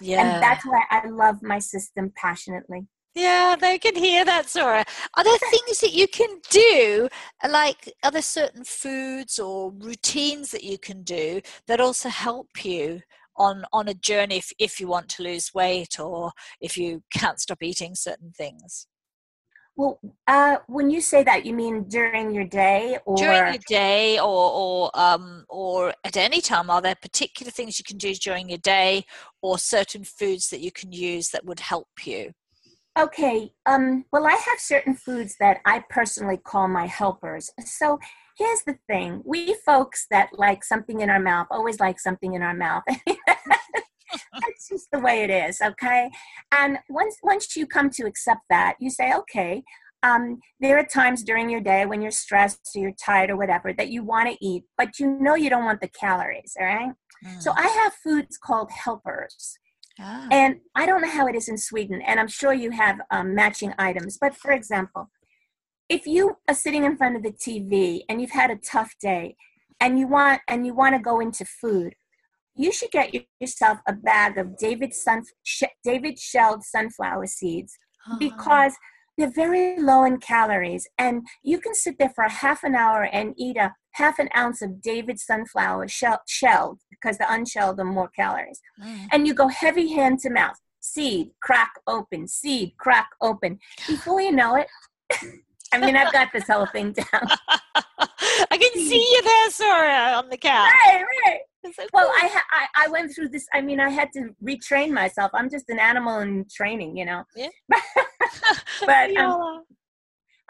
Yeah. 0.00 0.22
and 0.22 0.42
that's 0.42 0.64
why 0.64 0.82
i 0.90 1.06
love 1.06 1.42
my 1.42 1.58
system 1.58 2.10
passionately 2.16 2.86
yeah, 3.14 3.56
they 3.60 3.78
can 3.78 3.96
hear 3.96 4.24
that, 4.24 4.48
Sora. 4.48 4.84
Are 5.16 5.24
there 5.24 5.38
things 5.50 5.80
that 5.80 5.92
you 5.92 6.06
can 6.06 6.40
do, 6.50 7.08
like 7.48 7.92
are 8.04 8.10
there 8.10 8.22
certain 8.22 8.64
foods 8.64 9.38
or 9.38 9.72
routines 9.72 10.50
that 10.52 10.62
you 10.64 10.78
can 10.78 11.02
do 11.02 11.40
that 11.66 11.80
also 11.80 12.08
help 12.08 12.64
you 12.64 13.00
on 13.36 13.64
on 13.72 13.88
a 13.88 13.94
journey 13.94 14.36
if, 14.36 14.52
if 14.58 14.78
you 14.78 14.86
want 14.86 15.08
to 15.08 15.22
lose 15.22 15.52
weight 15.54 15.98
or 15.98 16.30
if 16.60 16.76
you 16.76 17.02
can't 17.12 17.40
stop 17.40 17.62
eating 17.62 17.94
certain 17.94 18.32
things? 18.32 18.86
Well, 19.76 19.98
uh, 20.26 20.56
when 20.66 20.90
you 20.90 21.00
say 21.00 21.22
that, 21.24 21.46
you 21.46 21.54
mean 21.54 21.84
during 21.84 22.34
your 22.34 22.44
day, 22.44 22.98
or 23.06 23.16
during 23.16 23.54
your 23.54 23.62
day, 23.66 24.18
or 24.18 24.50
or 24.52 24.90
um, 24.94 25.44
or 25.48 25.94
at 26.04 26.16
any 26.16 26.40
time? 26.40 26.70
Are 26.70 26.82
there 26.82 26.96
particular 27.00 27.50
things 27.50 27.78
you 27.78 27.84
can 27.84 27.96
do 27.96 28.14
during 28.14 28.48
your 28.50 28.58
day, 28.58 29.04
or 29.42 29.58
certain 29.58 30.04
foods 30.04 30.50
that 30.50 30.60
you 30.60 30.70
can 30.70 30.92
use 30.92 31.30
that 31.30 31.44
would 31.44 31.60
help 31.60 31.88
you? 32.04 32.32
Okay, 32.98 33.52
um, 33.66 34.04
well, 34.12 34.26
I 34.26 34.32
have 34.32 34.58
certain 34.58 34.94
foods 34.94 35.36
that 35.38 35.58
I 35.64 35.84
personally 35.88 36.36
call 36.36 36.66
my 36.68 36.86
helpers. 36.86 37.50
So 37.64 37.98
here's 38.36 38.62
the 38.66 38.78
thing 38.88 39.22
we 39.24 39.54
folks 39.64 40.06
that 40.10 40.30
like 40.32 40.64
something 40.64 41.00
in 41.00 41.08
our 41.08 41.20
mouth 41.20 41.46
always 41.50 41.78
like 41.78 42.00
something 42.00 42.34
in 42.34 42.42
our 42.42 42.54
mouth. 42.54 42.82
That's 43.06 44.68
just 44.68 44.88
the 44.92 44.98
way 44.98 45.22
it 45.22 45.30
is, 45.30 45.60
okay? 45.60 46.10
And 46.50 46.78
once 46.88 47.16
once 47.22 47.56
you 47.56 47.66
come 47.66 47.90
to 47.90 48.06
accept 48.06 48.40
that, 48.50 48.74
you 48.80 48.90
say, 48.90 49.12
okay, 49.14 49.62
um, 50.02 50.40
there 50.58 50.78
are 50.78 50.84
times 50.84 51.22
during 51.22 51.48
your 51.48 51.60
day 51.60 51.86
when 51.86 52.02
you're 52.02 52.10
stressed 52.10 52.70
or 52.74 52.80
you're 52.80 52.92
tired 52.92 53.30
or 53.30 53.36
whatever 53.36 53.72
that 53.72 53.90
you 53.90 54.02
want 54.02 54.30
to 54.30 54.44
eat, 54.44 54.64
but 54.76 54.98
you 54.98 55.18
know 55.20 55.34
you 55.36 55.50
don't 55.50 55.64
want 55.64 55.80
the 55.80 55.88
calories, 55.88 56.56
all 56.58 56.66
right? 56.66 56.92
Mm. 57.24 57.42
So 57.42 57.52
I 57.54 57.66
have 57.66 57.92
foods 57.94 58.36
called 58.36 58.70
helpers. 58.70 59.58
Ah. 60.00 60.26
And 60.30 60.60
I 60.74 60.86
don't 60.86 61.02
know 61.02 61.10
how 61.10 61.26
it 61.26 61.34
is 61.34 61.48
in 61.48 61.58
Sweden, 61.58 62.00
and 62.02 62.18
I'm 62.18 62.28
sure 62.28 62.52
you 62.52 62.70
have 62.70 63.00
um, 63.10 63.34
matching 63.34 63.74
items. 63.78 64.18
But 64.20 64.34
for 64.34 64.52
example, 64.52 65.10
if 65.88 66.06
you 66.06 66.36
are 66.48 66.54
sitting 66.54 66.84
in 66.84 66.96
front 66.96 67.16
of 67.16 67.22
the 67.22 67.32
TV 67.32 68.02
and 68.08 68.20
you've 68.20 68.30
had 68.30 68.50
a 68.50 68.56
tough 68.56 68.94
day, 69.00 69.36
and 69.80 69.98
you 69.98 70.06
want 70.06 70.42
and 70.48 70.66
you 70.66 70.74
want 70.74 70.94
to 70.94 71.00
go 71.00 71.20
into 71.20 71.44
food, 71.44 71.94
you 72.54 72.72
should 72.72 72.90
get 72.90 73.14
yourself 73.40 73.78
a 73.86 73.92
bag 73.92 74.38
of 74.38 74.56
David 74.56 74.94
sun 74.94 75.24
David 75.84 76.18
shelled 76.18 76.62
sunflower 76.62 77.26
seeds 77.26 77.76
uh-huh. 78.06 78.16
because 78.18 78.74
they're 79.16 79.30
very 79.30 79.78
low 79.78 80.04
in 80.04 80.18
calories, 80.18 80.86
and 80.98 81.26
you 81.42 81.58
can 81.58 81.74
sit 81.74 81.98
there 81.98 82.12
for 82.14 82.24
a 82.24 82.30
half 82.30 82.64
an 82.64 82.74
hour 82.74 83.02
and 83.02 83.34
eat 83.36 83.56
a 83.56 83.74
half 83.92 84.18
an 84.18 84.28
ounce 84.36 84.62
of 84.62 84.80
David 84.80 85.18
sunflower 85.18 85.88
shell, 85.88 86.20
shelled 86.26 86.80
because 86.90 87.18
the 87.18 87.32
unshelled 87.32 87.80
are 87.80 87.84
more 87.84 88.08
calories. 88.08 88.60
Mm. 88.82 89.06
And 89.12 89.26
you 89.26 89.34
go 89.34 89.48
heavy 89.48 89.92
hand 89.92 90.20
to 90.20 90.30
mouth, 90.30 90.56
seed, 90.80 91.30
crack 91.40 91.72
open, 91.86 92.28
seed, 92.28 92.72
crack 92.78 93.08
open. 93.20 93.58
Before 93.86 94.20
you 94.20 94.32
know 94.32 94.56
it, 94.56 94.68
I 95.72 95.78
mean, 95.78 95.96
I've 95.96 96.12
got 96.12 96.28
this 96.32 96.48
whole 96.48 96.66
thing 96.66 96.92
down. 96.92 97.06
I 98.50 98.56
can 98.56 98.72
see 98.74 99.08
you 99.12 99.22
there, 99.22 99.50
Sora, 99.50 100.14
on 100.16 100.28
the 100.28 100.36
couch. 100.36 100.72
Right, 100.86 101.04
right. 101.26 101.40
So 101.74 101.84
well, 101.92 102.06
cool. 102.06 102.14
I, 102.22 102.26
ha- 102.26 102.46
I 102.52 102.86
I 102.86 102.88
went 102.88 103.14
through 103.14 103.28
this. 103.28 103.46
I 103.52 103.60
mean, 103.60 103.80
I 103.80 103.90
had 103.90 104.08
to 104.14 104.34
retrain 104.42 104.90
myself. 104.90 105.30
I'm 105.34 105.50
just 105.50 105.68
an 105.68 105.78
animal 105.78 106.20
in 106.20 106.46
training, 106.50 106.96
you 106.96 107.04
know. 107.04 107.24
Yeah. 107.36 107.48
but 108.86 109.16
um, 109.16 109.64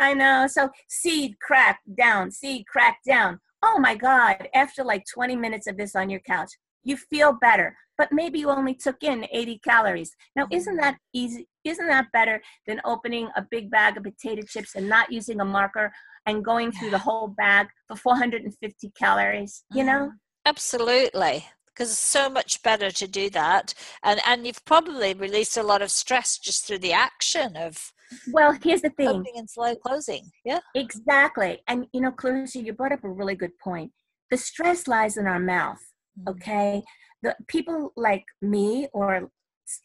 I 0.01 0.15
know. 0.15 0.47
So 0.49 0.71
seed 0.89 1.39
crack 1.41 1.81
down, 1.97 2.31
seed 2.31 2.67
crack 2.67 2.99
down. 3.07 3.39
Oh 3.63 3.79
my 3.79 3.95
God. 3.95 4.49
After 4.55 4.83
like 4.83 5.05
20 5.13 5.37
minutes 5.37 5.67
of 5.67 5.77
this 5.77 5.95
on 5.95 6.09
your 6.09 6.21
couch, 6.21 6.51
you 6.83 6.97
feel 6.97 7.35
better, 7.35 7.77
but 7.99 8.09
maybe 8.11 8.39
you 8.39 8.49
only 8.49 8.75
took 8.75 9.03
in 9.03 9.27
80 9.31 9.61
calories. 9.63 10.17
Now, 10.35 10.47
isn't 10.51 10.77
that 10.77 10.97
easy? 11.13 11.47
Isn't 11.65 11.89
that 11.89 12.07
better 12.15 12.41
than 12.67 12.81
opening 12.87 13.29
a 13.37 13.47
big 13.51 13.71
bag 13.71 13.99
of 13.99 14.05
potato 14.05 14.41
chips 14.49 14.75
and 14.75 14.89
not 14.89 15.13
using 15.13 15.41
a 15.41 15.45
marker 15.45 15.93
and 16.25 16.43
going 16.43 16.73
through 16.73 16.91
the 16.91 16.99
whole 16.99 17.29
bag 17.29 17.69
for 17.87 17.97
450 17.97 18.93
calories? 18.99 19.65
You 19.75 19.85
know? 19.85 19.93
Mm-hmm. 19.93 20.17
Absolutely 20.47 21.47
because 21.67 21.93
it's 21.93 22.01
so 22.01 22.29
much 22.29 22.63
better 22.63 22.91
to 22.91 23.07
do 23.07 23.31
that 23.31 23.73
and 24.03 24.21
and 24.27 24.45
you've 24.47 24.65
probably 24.65 25.15
released 25.15 25.57
a 25.57 25.63
lot 25.63 25.81
of 25.81 25.91
stress 25.91 26.37
just 26.37 26.67
through 26.67 26.79
the 26.79 26.93
action 26.93 27.57
of 27.57 27.93
well, 28.33 28.57
here's 28.62 28.83
the 28.83 28.90
thing. 28.90 29.09
Opening 29.09 29.35
and 29.37 29.49
slow 29.49 29.75
closing. 29.75 30.31
Yeah. 30.44 30.61
Exactly. 30.75 31.61
And 31.68 31.87
you 31.92 32.01
know, 32.01 32.12
Clarissa, 32.12 32.61
you 32.61 32.73
brought 32.73 32.92
up 32.92 33.05
a 33.05 33.09
really 33.09 33.35
good 33.35 33.59
point. 33.59 33.92
The 34.31 34.37
stress 34.37 34.87
lies 34.87 35.16
in 35.16 35.27
our 35.27 35.40
mouth. 35.40 35.81
Mm-hmm. 36.18 36.29
Okay. 36.31 36.83
The 37.23 37.37
people 37.49 37.92
like 37.96 38.25
me 38.40 38.88
or 38.92 39.31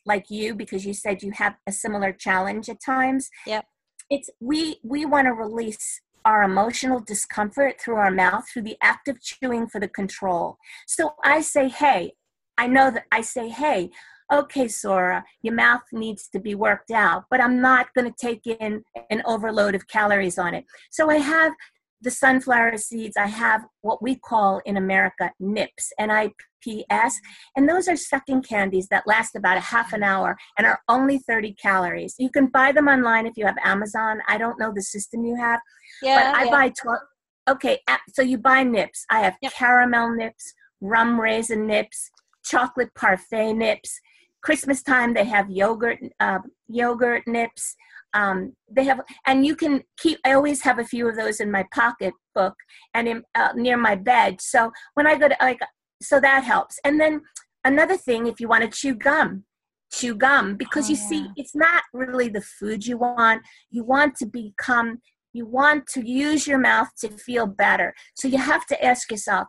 like 0.06 0.30
you, 0.30 0.56
because 0.56 0.86
you 0.86 0.94
said 0.94 1.22
you 1.22 1.32
have 1.36 1.56
a 1.68 1.72
similar 1.72 2.12
challenge 2.12 2.70
at 2.70 2.82
times. 2.84 3.30
Yep. 3.46 3.66
It's 4.10 4.30
we 4.40 4.78
we 4.84 5.06
want 5.06 5.26
to 5.28 5.34
release 5.34 6.02
our 6.26 6.44
emotional 6.44 7.00
discomfort 7.00 7.80
through 7.80 7.96
our 7.96 8.12
mouth 8.12 8.46
through 8.52 8.64
the 8.64 8.78
act 8.82 9.08
of 9.08 9.22
chewing 9.22 9.68
for 9.68 9.80
the 9.80 9.88
control. 9.88 10.58
So 10.88 11.14
I 11.24 11.42
say, 11.42 11.70
hey, 11.70 12.14
I 12.58 12.68
know 12.68 12.90
that 12.90 13.06
I 13.12 13.22
say, 13.22 13.50
hey, 13.50 13.92
okay, 14.32 14.68
Sora, 14.68 15.24
your 15.42 15.54
mouth 15.54 15.84
needs 15.92 16.28
to 16.30 16.40
be 16.40 16.56
worked 16.56 16.92
out, 16.92 17.26
but 17.30 17.42
I'm 17.42 17.62
not 17.62 17.88
going 17.96 18.12
to 18.12 18.18
take 18.20 18.46
in 18.46 18.84
an 19.10 19.22
overload 19.26 19.76
of 19.76 19.88
calories 19.88 20.38
on 20.38 20.54
it. 20.54 20.66
So 20.92 21.10
I 21.10 21.18
have 21.18 21.54
the 22.02 22.12
sunflower 22.12 22.78
seeds, 22.78 23.18
I 23.18 23.28
have 23.28 23.66
what 23.82 24.02
we 24.02 24.16
call 24.16 24.62
in 24.66 24.78
America 24.78 25.32
nips, 25.40 25.92
N 25.98 26.12
I 26.12 26.32
P 26.62 26.86
S. 26.90 27.20
And 27.56 27.68
those 27.68 27.88
are 27.88 27.96
sucking 27.96 28.44
candies 28.44 28.88
that 28.90 29.08
last 29.08 29.36
about 29.36 29.58
a 29.58 29.62
half 29.62 29.94
an 29.94 30.04
hour 30.04 30.38
and 30.58 30.68
are 30.68 30.80
only 30.90 31.20
30 31.20 31.54
calories. 31.54 32.16
You 32.18 32.30
can 32.30 32.48
buy 32.48 32.72
them 32.72 32.88
online 32.88 33.26
if 33.26 33.34
you 33.38 33.46
have 33.46 33.58
Amazon. 33.64 34.20
I 34.28 34.38
don't 34.38 34.60
know 34.60 34.72
the 34.74 34.82
system 34.82 35.24
you 35.24 35.36
have, 35.36 35.60
yeah, 36.02 36.32
but 36.32 36.40
I 36.40 36.44
yeah. 36.46 36.52
buy 36.52 36.74
12. 36.82 37.00
Okay, 37.48 37.80
so 38.14 38.24
you 38.24 38.40
buy 38.40 38.64
nips. 38.64 39.06
I 39.10 39.20
have 39.20 39.36
yep. 39.42 39.54
caramel 39.54 40.16
nips, 40.16 40.54
rum 40.82 41.20
raisin 41.22 41.68
nips, 41.68 42.10
chocolate 42.44 42.90
parfait 42.96 43.54
nips. 43.54 44.00
Christmas 44.46 44.84
time 44.84 45.16
they 45.16 45.26
have 45.26 45.50
yogurt 45.50 45.98
uh, 46.20 46.40
yogurt 46.68 47.24
nips. 47.28 47.76
Um, 48.14 48.54
they 48.72 48.86
have, 48.86 49.02
and 49.26 49.46
you 49.46 49.56
can 49.56 49.82
keep. 49.98 50.20
I 50.24 50.34
always 50.34 50.62
have 50.62 50.80
a 50.80 50.86
few 50.86 51.10
of 51.10 51.18
those 51.18 51.40
in 51.40 51.52
my 51.52 51.66
pocketbook 51.74 52.54
and 52.94 53.08
in, 53.08 53.24
uh, 53.34 53.50
near 53.56 53.76
my 53.76 53.96
bed. 53.96 54.40
So 54.40 54.72
when 54.94 55.08
I 55.08 55.18
go 55.18 55.28
to 55.28 55.36
like, 55.42 55.60
so 56.02 56.20
that 56.22 56.44
helps. 56.44 56.80
And 56.86 57.02
then 57.02 57.22
another 57.66 57.98
thing, 57.98 58.28
if 58.28 58.40
you 58.40 58.48
want 58.48 58.64
to 58.64 58.80
chew 58.80 58.94
gum, 58.94 59.44
chew 59.92 60.16
gum 60.16 60.56
because 60.56 60.86
oh, 60.86 60.90
you 60.94 60.98
yeah. 60.98 61.10
see, 61.10 61.28
it's 61.36 61.56
not 61.56 61.84
really 61.92 62.30
the 62.30 62.42
food 62.42 62.86
you 62.86 63.00
want. 63.00 63.42
You 63.72 63.84
want 63.84 64.16
to 64.18 64.28
become. 64.28 65.00
You 65.34 65.46
want 65.46 65.88
to 65.88 66.08
use 66.08 66.48
your 66.48 66.60
mouth 66.60 66.88
to 67.02 67.10
feel 67.10 67.48
better. 67.48 67.94
So 68.14 68.30
you 68.30 68.38
have 68.38 68.66
to 68.68 68.86
ask 68.86 69.12
yourself, 69.12 69.48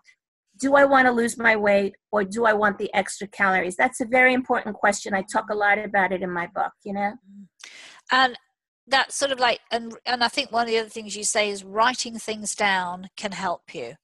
do 0.58 0.74
I 0.74 0.84
want 0.84 1.06
to 1.06 1.12
lose 1.12 1.36
my 1.36 1.56
weight 1.56 1.94
or 2.12 2.24
do 2.24 2.44
I 2.44 2.52
want 2.52 2.78
the 2.78 2.92
extra 2.94 3.26
calories? 3.26 3.76
That's 3.76 4.00
a 4.00 4.06
very 4.06 4.34
important 4.34 4.76
question. 4.76 5.14
I 5.14 5.22
talk 5.22 5.46
a 5.50 5.54
lot 5.54 5.78
about 5.78 6.12
it 6.12 6.22
in 6.22 6.30
my 6.30 6.48
book, 6.54 6.72
you 6.84 6.92
know? 6.92 7.12
And 8.10 8.36
that's 8.88 9.16
sort 9.16 9.32
of 9.32 9.40
like 9.40 9.58
and 9.72 9.94
and 10.06 10.22
I 10.22 10.28
think 10.28 10.52
one 10.52 10.62
of 10.62 10.68
the 10.68 10.78
other 10.78 10.88
things 10.88 11.16
you 11.16 11.24
say 11.24 11.50
is 11.50 11.64
writing 11.64 12.18
things 12.18 12.54
down 12.54 13.08
can 13.16 13.32
help 13.32 13.74
you. 13.74 13.94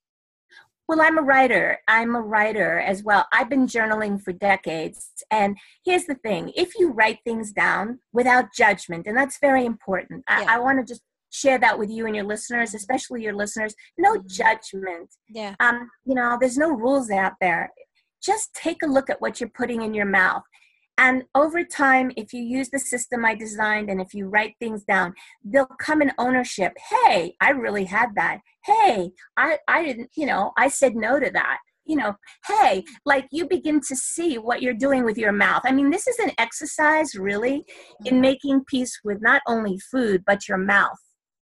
Well, 0.89 1.01
I'm 1.01 1.17
a 1.17 1.23
writer. 1.23 1.79
I'm 1.87 2.17
a 2.17 2.21
writer 2.21 2.81
as 2.81 3.03
well. 3.03 3.27
I've 3.33 3.49
been 3.49 3.67
journaling 3.67 4.21
for 4.21 4.33
decades. 4.33 5.09
And 5.31 5.57
here's 5.85 6.07
the 6.07 6.17
thing 6.17 6.53
if 6.57 6.73
you 6.79 6.93
write 6.93 7.21
things 7.25 7.53
down 7.53 8.01
without 8.13 8.53
judgment, 8.55 9.07
and 9.07 9.17
that's 9.17 9.39
very 9.41 9.65
important, 9.65 10.25
yeah. 10.29 10.45
I, 10.49 10.57
I 10.57 10.59
want 10.59 10.81
to 10.81 10.93
just 10.93 11.03
share 11.33 11.59
that 11.59 11.79
with 11.79 11.91
you 11.91 12.07
and 12.07 12.15
your 12.15 12.27
listeners, 12.27 12.75
especially 12.75 13.23
your 13.23 13.35
listeners. 13.35 13.75
No 13.99 14.15
mm-hmm. 14.15 14.27
judgment. 14.29 15.11
Yeah. 15.29 15.55
Um, 15.59 15.91
you 16.05 16.15
know, 16.15 16.37
there's 16.41 16.59
no 16.59 16.71
rules 16.71 17.11
out 17.11 17.33
there. 17.41 17.71
Just 18.23 18.55
take 18.55 18.83
a 18.85 18.87
look 18.87 19.11
at 19.11 19.21
what 19.21 19.41
you're 19.41 19.51
putting 19.51 19.83
in 19.83 19.95
your 19.95 20.07
mouth. 20.07 20.43
And 20.99 21.25
over 21.35 21.65
time, 21.65 22.13
if 22.17 22.33
you 22.33 22.43
use 22.43 22.69
the 22.71 22.79
system 22.79 23.25
I 23.25 23.35
designed 23.35 23.89
and 23.89 24.01
if 24.01 24.13
you 24.15 24.29
write 24.29 24.55
things 24.61 24.85
down, 24.85 25.15
they'll 25.43 25.67
come 25.67 26.03
in 26.03 26.13
ownership. 26.19 26.75
Hey, 26.91 27.35
I 27.41 27.51
really 27.51 27.87
had 27.87 28.11
that. 28.17 28.39
Hey, 28.65 29.11
I, 29.37 29.59
I 29.67 29.85
didn't, 29.85 30.11
you 30.17 30.27
know, 30.27 30.53
I 30.57 30.69
said 30.69 30.95
no 30.95 31.19
to 31.19 31.31
that. 31.31 31.59
You 31.85 31.97
know, 31.97 32.15
hey, 32.47 32.85
like 33.05 33.27
you 33.33 33.49
begin 33.49 33.81
to 33.89 33.97
see 33.97 34.37
what 34.39 34.63
you're 34.63 34.75
doing 34.75 35.05
with 35.05 35.19
your 35.19 35.33
mouth. 35.33 35.63
I 35.65 35.73
mean, 35.73 35.91
this 35.91 36.07
is 36.07 36.19
an 36.21 36.31
exercise 36.39 37.17
really 37.17 37.65
in 38.05 38.15
mm-hmm. 38.15 38.21
making 38.21 38.65
peace 38.69 39.01
with 39.03 39.21
not 39.21 39.43
only 39.49 39.79
food, 39.91 40.23
but 40.25 40.47
your 40.47 40.59
mouth, 40.59 41.01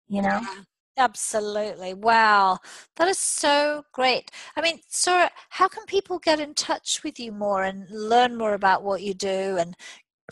you 0.09 0.23
know? 0.23 0.40
Yeah. 0.42 0.62
Absolutely. 0.99 1.94
Wow. 1.94 2.59
That 2.97 3.07
is 3.07 3.18
so 3.18 3.85
great. 3.92 4.33
I 4.57 4.61
mean, 4.61 4.81
Sora, 4.88 5.31
how 5.51 5.68
can 5.68 5.87
people 5.87 6.18
get 6.18 6.40
in 6.40 6.55
touch 6.55 7.05
with 7.05 7.21
you 7.21 7.31
more 7.31 7.62
and 7.62 7.88
learn 7.88 8.37
more 8.37 8.55
about 8.55 8.83
what 8.83 9.03
you 9.03 9.14
do 9.14 9.57
and 9.59 9.77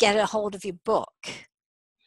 get 0.00 0.16
a 0.16 0.26
hold 0.26 0.56
of 0.56 0.64
your 0.64 0.74
book? 0.84 1.14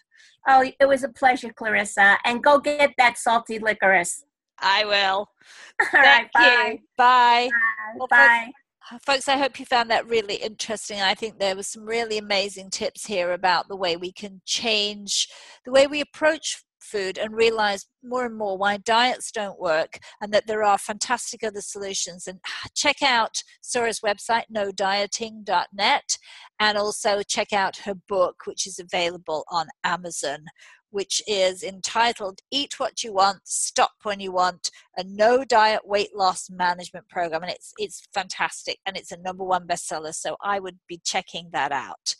Oh, 0.48 0.68
it 0.80 0.86
was 0.86 1.04
a 1.04 1.08
pleasure, 1.08 1.52
Clarissa. 1.52 2.18
And 2.24 2.42
go 2.42 2.58
get 2.58 2.92
that 2.98 3.16
salty 3.16 3.58
licorice. 3.58 4.24
I 4.58 4.84
will. 4.84 5.28
All 5.80 5.86
Thank 5.90 6.30
right, 6.34 6.72
you. 6.72 6.78
Bye. 6.96 7.48
Bye. 7.48 7.50
Well, 7.96 8.08
bye. 8.08 8.50
Folks, 8.90 9.04
folks, 9.04 9.28
I 9.28 9.36
hope 9.36 9.58
you 9.58 9.66
found 9.66 9.90
that 9.90 10.08
really 10.08 10.36
interesting. 10.36 11.00
I 11.00 11.14
think 11.14 11.38
there 11.38 11.56
was 11.56 11.68
some 11.68 11.84
really 11.84 12.18
amazing 12.18 12.70
tips 12.70 13.06
here 13.06 13.32
about 13.32 13.68
the 13.68 13.76
way 13.76 13.96
we 13.96 14.12
can 14.12 14.40
change 14.44 15.28
the 15.64 15.72
way 15.72 15.86
we 15.86 16.00
approach 16.00 16.62
food 16.82 17.18
and 17.18 17.34
realize 17.34 17.86
more 18.02 18.26
and 18.26 18.36
more 18.36 18.58
why 18.58 18.76
diets 18.76 19.30
don't 19.30 19.60
work 19.60 19.98
and 20.20 20.32
that 20.32 20.46
there 20.46 20.62
are 20.62 20.78
fantastic 20.78 21.44
other 21.44 21.60
solutions. 21.60 22.26
And 22.26 22.40
check 22.74 23.02
out 23.02 23.42
Sora's 23.60 24.00
website, 24.00 24.44
nodieting.net, 24.54 26.18
and 26.60 26.78
also 26.78 27.22
check 27.22 27.52
out 27.52 27.78
her 27.78 27.94
book, 28.08 28.42
which 28.44 28.66
is 28.66 28.78
available 28.78 29.44
on 29.50 29.66
Amazon. 29.84 30.44
Which 30.90 31.22
is 31.26 31.62
entitled 31.62 32.40
Eat 32.50 32.78
What 32.78 33.02
You 33.02 33.14
Want, 33.14 33.38
Stop 33.44 33.92
When 34.02 34.20
You 34.20 34.30
Want, 34.30 34.70
a 34.94 35.02
no 35.02 35.42
diet 35.42 35.80
weight 35.86 36.14
loss 36.14 36.50
management 36.50 37.08
program. 37.08 37.44
And 37.44 37.50
it's, 37.50 37.72
it's 37.78 38.06
fantastic 38.12 38.78
and 38.84 38.94
it's 38.94 39.10
a 39.10 39.16
number 39.16 39.42
one 39.42 39.66
bestseller. 39.66 40.12
So 40.12 40.36
I 40.42 40.60
would 40.60 40.78
be 40.86 41.00
checking 41.02 41.48
that 41.54 41.72
out. 41.72 42.14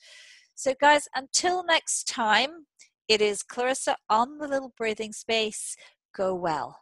So, 0.54 0.74
guys, 0.80 1.08
until 1.14 1.64
next 1.64 2.04
time, 2.08 2.66
it 3.12 3.20
is 3.20 3.42
Clarissa 3.42 3.94
on 4.08 4.38
the 4.38 4.48
little 4.48 4.72
breathing 4.74 5.12
space. 5.12 5.76
Go 6.16 6.34
well. 6.34 6.78